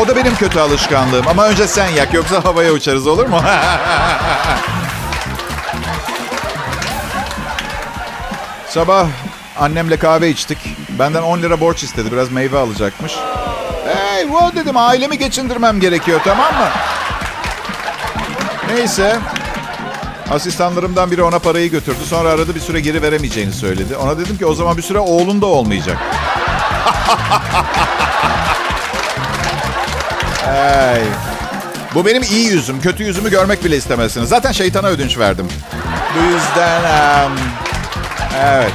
O 0.00 0.08
da 0.08 0.16
benim 0.16 0.34
kötü 0.36 0.58
alışkanlığım. 0.60 1.28
Ama 1.28 1.48
önce 1.48 1.66
sen 1.68 1.88
yak 1.88 2.14
yoksa 2.14 2.44
havaya 2.44 2.72
uçarız 2.72 3.06
olur 3.06 3.26
mu? 3.26 3.40
Sabah 8.68 9.06
annemle 9.58 9.96
kahve 9.96 10.30
içtik. 10.30 10.58
Benden 10.98 11.22
10 11.22 11.42
lira 11.42 11.60
borç 11.60 11.82
istedi. 11.82 12.12
Biraz 12.12 12.32
meyve 12.32 12.58
alacakmış. 12.58 13.12
Hey 14.18 14.26
wow 14.26 14.60
dedim 14.60 14.76
ailemi 14.76 15.18
geçindirmem 15.18 15.80
gerekiyor 15.80 16.20
tamam 16.24 16.54
mı? 16.54 16.68
Neyse. 18.74 19.16
Asistanlarımdan 20.30 21.10
biri 21.10 21.22
ona 21.22 21.38
parayı 21.38 21.70
götürdü. 21.70 21.98
Sonra 22.08 22.28
aradı 22.28 22.54
bir 22.54 22.60
süre 22.60 22.80
geri 22.80 23.02
veremeyeceğini 23.02 23.52
söyledi. 23.52 23.96
Ona 23.96 24.18
dedim 24.18 24.38
ki 24.38 24.46
o 24.46 24.54
zaman 24.54 24.76
bir 24.76 24.82
süre 24.82 24.98
oğlun 24.98 25.42
da 25.42 25.46
olmayacak. 25.46 25.98
hey. 30.44 31.02
Bu 31.94 32.06
benim 32.06 32.22
iyi 32.22 32.46
yüzüm. 32.46 32.80
Kötü 32.80 33.04
yüzümü 33.04 33.30
görmek 33.30 33.64
bile 33.64 33.76
istemezsiniz. 33.76 34.28
Zaten 34.28 34.52
şeytana 34.52 34.86
ödünç 34.86 35.18
verdim. 35.18 35.48
Bu 36.16 36.22
yüzden... 36.24 36.80
Um, 37.26 37.38
evet. 38.44 38.72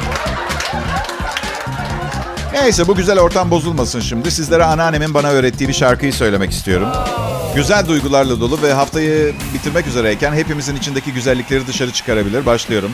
Neyse 2.54 2.88
bu 2.88 2.96
güzel 2.96 3.20
ortam 3.20 3.52
bozulmasın 3.52 4.00
şimdi. 4.00 4.32
Sizlere 4.32 4.64
anneannemin 4.64 5.14
bana 5.14 5.30
öğrettiği 5.30 5.68
bir 5.70 5.74
şarkıyı 5.74 6.14
söylemek 6.14 6.52
istiyorum. 6.52 6.88
Güzel 7.56 7.88
duygularla 7.88 8.40
dolu 8.40 8.62
ve 8.62 8.74
haftayı 8.74 9.34
bitirmek 9.54 9.88
üzereyken 9.88 10.34
hepimizin 10.34 10.76
içindeki 10.76 11.14
güzellikleri 11.14 11.68
dışarı 11.68 11.92
çıkarabilir. 11.92 12.46
Başlıyorum. 12.46 12.92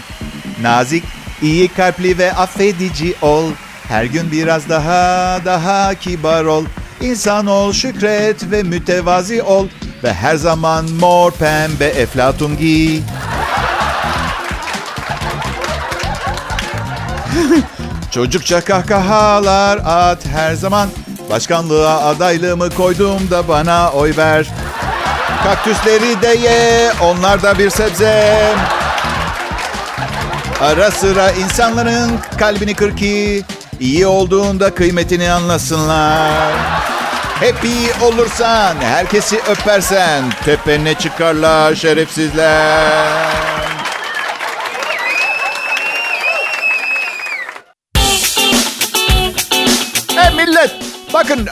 Nazik, 0.62 1.04
iyi 1.42 1.68
kalpli 1.68 2.18
ve 2.18 2.34
affedici 2.34 3.16
ol. 3.22 3.52
Her 3.88 4.04
gün 4.04 4.32
biraz 4.32 4.70
daha 4.70 5.40
daha 5.46 5.96
kibar 5.96 6.46
ol. 6.46 6.66
İnsan 7.02 7.48
ol, 7.48 7.74
şükret 7.74 8.52
ve 8.52 8.64
mütevazi 8.64 9.44
ol. 9.44 9.68
Ve 10.04 10.14
her 10.14 10.36
zaman 10.36 10.92
mor 10.92 11.32
pembe 11.32 11.86
eflatun 11.86 12.58
giy. 12.58 13.00
Çocukça 18.12 18.62
kahkahalar 18.62 19.78
at 19.86 20.26
her 20.26 20.54
zaman. 20.54 20.90
Başkanlığa 21.30 22.06
adaylığımı 22.06 22.70
koyduğumda 22.70 23.48
bana 23.48 23.92
oy 23.92 24.14
ver. 24.18 24.48
Kaktüsleri 25.44 26.22
de 26.22 26.28
ye, 26.28 26.92
onlar 27.04 27.44
da 27.44 27.60
bir 27.60 27.70
sebze. 27.70 28.56
Ara 30.62 30.92
sıra 30.92 31.32
insanların 31.32 32.12
kalbini 32.40 32.74
kır 32.76 32.98
ki 32.98 33.44
iyi 33.80 34.08
olduğunda 34.08 34.76
kıymetini 34.76 35.32
anlasınlar. 35.32 36.54
Hep 37.40 37.64
iyi 37.64 37.90
olursan, 38.04 38.76
herkesi 38.82 39.40
öpersen 39.50 40.24
tepene 40.46 40.94
çıkarlar 40.94 41.76
şerefsizler. 41.76 43.69
Bakın 51.30 51.48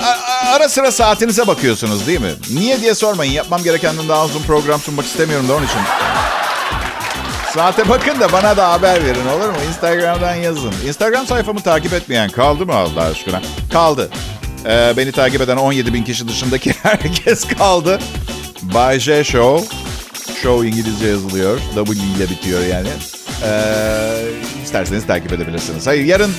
ara 0.55 0.69
sıra 0.69 0.91
saatinize 0.91 1.47
bakıyorsunuz 1.47 2.07
değil 2.07 2.21
mi? 2.21 2.31
Niye 2.53 2.81
diye 2.81 2.95
sormayın. 2.95 3.31
Yapmam 3.31 3.63
gerekenden 3.63 4.09
daha 4.09 4.25
uzun 4.25 4.41
program 4.41 4.79
sunmak 4.79 5.05
istemiyorum 5.05 5.49
da 5.49 5.53
onun 5.53 5.65
için. 5.65 5.79
Saate 7.53 7.89
bakın 7.89 8.19
da 8.19 8.31
bana 8.31 8.57
da 8.57 8.71
haber 8.71 9.05
verin 9.05 9.27
olur 9.27 9.49
mu? 9.49 9.55
Instagram'dan 9.69 10.35
yazın. 10.35 10.73
Instagram 10.87 11.27
sayfamı 11.27 11.59
takip 11.59 11.93
etmeyen 11.93 12.29
kaldı 12.29 12.65
mı 12.65 12.73
Allah 12.73 13.03
aşkına? 13.03 13.41
Kaldı. 13.73 14.09
Ee, 14.65 14.93
beni 14.97 15.11
takip 15.11 15.41
eden 15.41 15.57
17 15.57 15.93
bin 15.93 16.03
kişi 16.03 16.27
dışındaki 16.27 16.73
herkes 16.83 17.47
kaldı. 17.47 17.99
Bay 18.61 18.99
J 18.99 19.23
Show. 19.23 19.75
Show 20.41 20.67
İngilizce 20.67 21.07
yazılıyor. 21.07 21.59
W 21.75 21.93
ile 21.93 22.29
bitiyor 22.29 22.65
yani. 22.65 22.89
Ee, 23.43 24.23
isterseniz 24.63 25.07
takip 25.07 25.33
edebilirsiniz. 25.33 25.87
Hayır 25.87 26.05
yarın 26.05 26.31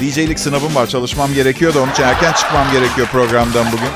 DJ'lik 0.00 0.40
sınavım 0.40 0.74
var. 0.74 0.86
Çalışmam 0.86 1.34
gerekiyor 1.34 1.74
da 1.74 1.80
onun 1.82 1.92
için 1.92 2.02
erken 2.02 2.32
çıkmam 2.32 2.66
gerekiyor 2.72 3.06
programdan 3.12 3.66
bugün. 3.66 3.88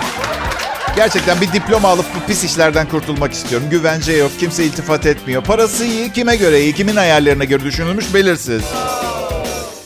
Gerçekten 0.97 1.41
bir 1.41 1.53
diploma 1.53 1.89
alıp 1.89 2.07
bu 2.17 2.27
pis 2.27 2.45
işlerden 2.45 2.89
kurtulmak 2.89 3.33
istiyorum. 3.33 3.67
Güvence 3.71 4.13
yok, 4.13 4.31
kimse 4.41 4.65
iltifat 4.65 5.07
etmiyor. 5.07 5.43
Parası 5.45 5.85
iyi, 5.85 6.13
kime 6.13 6.37
göre 6.37 6.61
iyi, 6.61 6.73
kimin 6.75 6.97
ayarlarına 6.97 7.45
göre 7.45 7.65
düşünülmüş 7.65 8.15
belirsiz. 8.15 8.63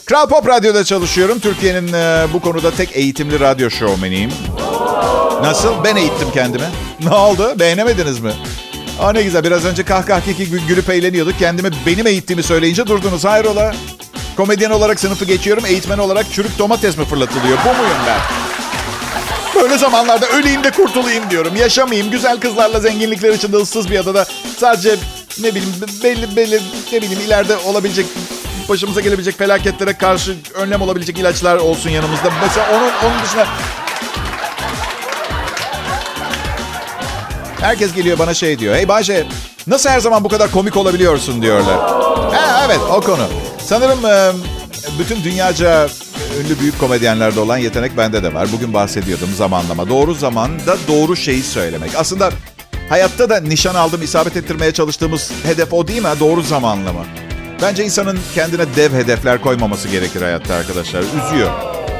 Kral 0.06 0.28
Pop 0.28 0.48
Radyo'da 0.48 0.84
çalışıyorum. 0.84 1.38
Türkiye'nin 1.38 1.92
e, 1.92 2.26
bu 2.32 2.40
konuda 2.40 2.70
tek 2.70 2.96
eğitimli 2.96 3.40
radyo 3.40 3.70
şovmeniyim. 3.70 4.30
Nasıl? 5.42 5.84
Ben 5.84 5.96
eğittim 5.96 6.28
kendimi. 6.34 6.64
Ne 7.04 7.10
oldu? 7.10 7.54
Beğenemediniz 7.58 8.20
mi? 8.20 8.32
Aa 9.00 9.12
ne 9.12 9.22
güzel. 9.22 9.44
Biraz 9.44 9.64
önce 9.64 9.82
kahkah 9.82 10.20
keki 10.20 10.46
gül- 10.50 10.66
gülüp 10.68 10.90
eğleniyorduk. 10.90 11.38
Kendimi 11.38 11.70
benim 11.86 12.06
eğittiğimi 12.06 12.42
söyleyince 12.42 12.86
durdunuz. 12.86 13.24
Hayrola? 13.24 13.74
Komedyen 14.36 14.70
olarak 14.70 15.00
sınıfı 15.00 15.24
geçiyorum. 15.24 15.64
Eğitmen 15.66 15.98
olarak 15.98 16.32
çürük 16.32 16.58
domates 16.58 16.98
mi 16.98 17.04
fırlatılıyor? 17.04 17.58
Bu 17.64 17.68
muyum 17.68 17.98
ben? 18.06 18.20
Böyle 19.62 19.78
zamanlarda 19.78 20.26
öleyim 20.28 20.64
de 20.64 20.70
kurtulayım 20.70 21.30
diyorum. 21.30 21.56
Yaşamayayım. 21.56 22.10
Güzel 22.10 22.40
kızlarla 22.40 22.80
zenginlikler 22.80 23.32
içinde 23.32 23.56
ıssız 23.56 23.90
bir 23.90 23.98
adada. 23.98 24.26
Sadece 24.56 24.96
ne 25.40 25.54
bileyim 25.54 25.74
belli 26.02 26.36
belli 26.36 26.60
ne 26.92 27.02
bileyim 27.02 27.20
ileride 27.26 27.56
olabilecek 27.56 28.06
başımıza 28.68 29.00
gelebilecek 29.00 29.38
felaketlere 29.38 29.92
karşı 29.92 30.36
önlem 30.54 30.82
olabilecek 30.82 31.18
ilaçlar 31.18 31.56
olsun 31.56 31.90
yanımızda. 31.90 32.30
Mesela 32.42 32.66
onun 32.70 33.10
onun 33.12 33.24
dışında 33.24 33.46
Herkes 37.60 37.92
geliyor 37.94 38.18
bana 38.18 38.34
şey 38.34 38.58
diyor. 38.58 38.74
Hey 38.74 38.88
Bayce 38.88 39.26
nasıl 39.66 39.90
her 39.90 40.00
zaman 40.00 40.24
bu 40.24 40.28
kadar 40.28 40.50
komik 40.50 40.76
olabiliyorsun 40.76 41.42
diyorlar. 41.42 41.78
Ha, 42.32 42.62
evet 42.66 42.80
o 42.90 43.00
konu. 43.00 43.26
Sanırım 43.66 43.98
bütün 44.98 45.24
dünyaca 45.24 45.88
ünlü 46.40 46.60
büyük 46.60 46.80
komedyenlerde 46.80 47.40
olan 47.40 47.58
yetenek 47.58 47.96
bende 47.96 48.22
de 48.22 48.34
var. 48.34 48.48
Bugün 48.52 48.74
bahsediyordum 48.74 49.28
zamanlama. 49.36 49.88
Doğru 49.88 50.14
zamanda 50.14 50.76
doğru 50.88 51.16
şeyi 51.16 51.42
söylemek. 51.42 51.90
Aslında 51.96 52.30
hayatta 52.88 53.30
da 53.30 53.40
nişan 53.40 53.74
aldım, 53.74 54.02
isabet 54.02 54.36
ettirmeye 54.36 54.72
çalıştığımız 54.72 55.30
hedef 55.44 55.72
o 55.72 55.88
değil 55.88 56.02
mi? 56.02 56.08
Doğru 56.20 56.42
zamanlama. 56.42 57.04
Bence 57.62 57.84
insanın 57.84 58.18
kendine 58.34 58.76
dev 58.76 58.92
hedefler 58.92 59.40
koymaması 59.40 59.88
gerekir 59.88 60.22
hayatta 60.22 60.54
arkadaşlar. 60.54 61.00
Üzüyor. 61.00 61.50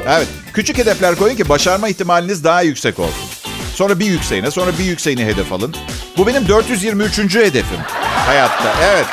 Evet, 0.09 0.27
küçük 0.53 0.77
hedefler 0.77 1.15
koyun 1.15 1.35
ki 1.35 1.49
başarma 1.49 1.89
ihtimaliniz 1.89 2.43
daha 2.43 2.61
yüksek 2.61 2.99
olsun. 2.99 3.29
Sonra 3.75 3.99
bir 3.99 4.05
yükseğine, 4.05 4.51
sonra 4.51 4.71
bir 4.79 4.83
yükseğini 4.83 5.25
hedef 5.25 5.53
alın. 5.53 5.75
Bu 6.17 6.27
benim 6.27 6.47
423. 6.47 7.35
hedefim 7.35 7.79
hayatta. 8.25 8.75
Evet. 8.83 9.05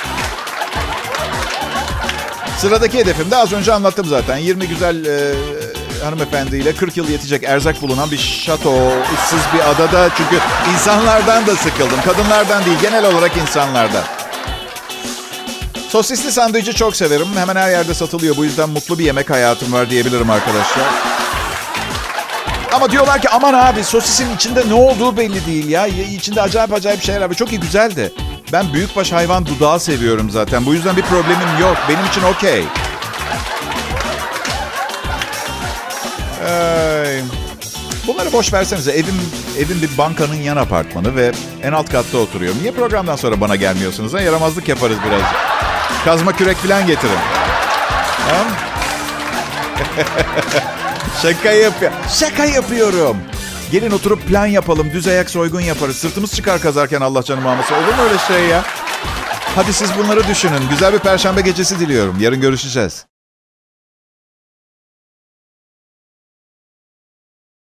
Sıradaki 2.63 2.99
hedefim 2.99 3.31
de 3.31 3.37
az 3.37 3.53
önce 3.53 3.73
anlattım 3.73 4.07
zaten. 4.07 4.37
20 4.37 4.69
güzel 4.69 5.05
e, 5.05 5.35
hanımefendiyle 6.05 6.75
40 6.75 6.97
yıl 6.97 7.09
yetecek 7.09 7.43
erzak 7.43 7.83
bulunan 7.83 8.11
bir 8.11 8.19
şato, 8.19 8.89
ıssız 9.15 9.41
bir 9.55 9.71
adada. 9.71 10.09
Çünkü 10.17 10.37
insanlardan 10.75 11.47
da 11.47 11.57
sıkıldım. 11.57 12.01
Kadınlardan 12.05 12.65
değil, 12.65 12.79
genel 12.83 13.05
olarak 13.05 13.37
insanlardan. 13.37 14.03
Sosisli 15.89 16.33
sandviçi 16.33 16.75
çok 16.75 16.97
severim. 16.97 17.27
Hemen 17.37 17.57
her 17.57 17.71
yerde 17.71 17.95
satılıyor. 17.95 18.37
Bu 18.37 18.45
yüzden 18.45 18.69
mutlu 18.71 18.99
bir 18.99 19.05
yemek 19.05 19.31
hayatım 19.31 19.73
var 19.73 19.91
diyebilirim 19.91 20.31
arkadaşlar. 20.31 20.85
Ama 22.73 22.91
diyorlar 22.91 23.21
ki 23.21 23.29
aman 23.29 23.55
abi 23.55 23.85
sosisin 23.85 24.37
içinde 24.37 24.69
ne 24.69 24.75
olduğu 24.75 25.17
belli 25.17 25.47
değil 25.47 25.69
ya. 25.69 25.87
İçinde 25.87 26.43
acayip 26.43 26.73
acayip 26.73 27.03
şeyler 27.03 27.31
var. 27.31 27.35
Çok 27.35 27.53
iyi 27.53 27.61
güzel 27.61 27.97
de. 27.97 28.13
Ben 28.53 28.73
büyükbaş 28.73 29.13
hayvan 29.13 29.47
dudağı 29.47 29.81
seviyorum 29.81 30.31
zaten. 30.31 30.67
Bu 30.67 30.75
yüzden 30.75 30.97
bir 30.97 31.03
problemim 31.03 31.61
yok. 31.61 31.77
Benim 31.89 32.05
için 32.07 32.23
okey. 32.23 32.65
Ay. 36.49 37.21
Bunları 38.07 38.33
boş 38.33 38.53
versenize. 38.53 38.93
Evim, 38.93 39.21
evim 39.59 39.83
bir 39.83 39.99
bankanın 39.99 40.35
yan 40.35 40.57
apartmanı 40.57 41.17
ve 41.17 41.33
en 41.63 41.73
alt 41.73 41.93
katta 41.93 42.19
oturuyorum. 42.19 42.59
Niye 42.63 42.73
programdan 42.73 43.17
sonra 43.17 43.41
bana 43.41 43.57
gelmiyorsunuz? 43.57 44.15
Ha? 44.15 44.21
Yaramazlık 44.21 44.69
yaparız 44.69 44.97
birazcık. 45.07 45.37
Kazma 46.05 46.33
kürek 46.37 46.57
falan 46.57 46.87
getirin. 46.87 47.19
Tamam 48.29 48.47
Şaka 51.23 51.51
yapıyor. 51.53 51.93
Şaka 52.21 52.45
yapıyorum. 52.45 53.17
Gelin 53.73 53.91
oturup 53.91 54.29
plan 54.29 54.47
yapalım. 54.47 54.91
Düz 54.93 55.07
ayak 55.07 55.31
soygun 55.31 55.61
yaparız. 55.61 55.97
Sırtımız 55.97 56.35
çıkar 56.35 56.61
kazarken 56.61 57.01
Allah 57.01 57.23
canım 57.23 57.47
almasın. 57.47 57.75
Olur 57.75 57.95
mu 57.95 58.03
öyle 58.03 58.19
şey 58.19 58.49
ya? 58.49 58.65
Hadi 59.55 59.73
siz 59.73 59.91
bunları 59.99 60.29
düşünün. 60.29 60.69
Güzel 60.71 60.93
bir 60.93 60.99
perşembe 60.99 61.41
gecesi 61.41 61.81
diliyorum. 61.81 62.17
Yarın 62.21 62.41
görüşeceğiz. 62.41 63.07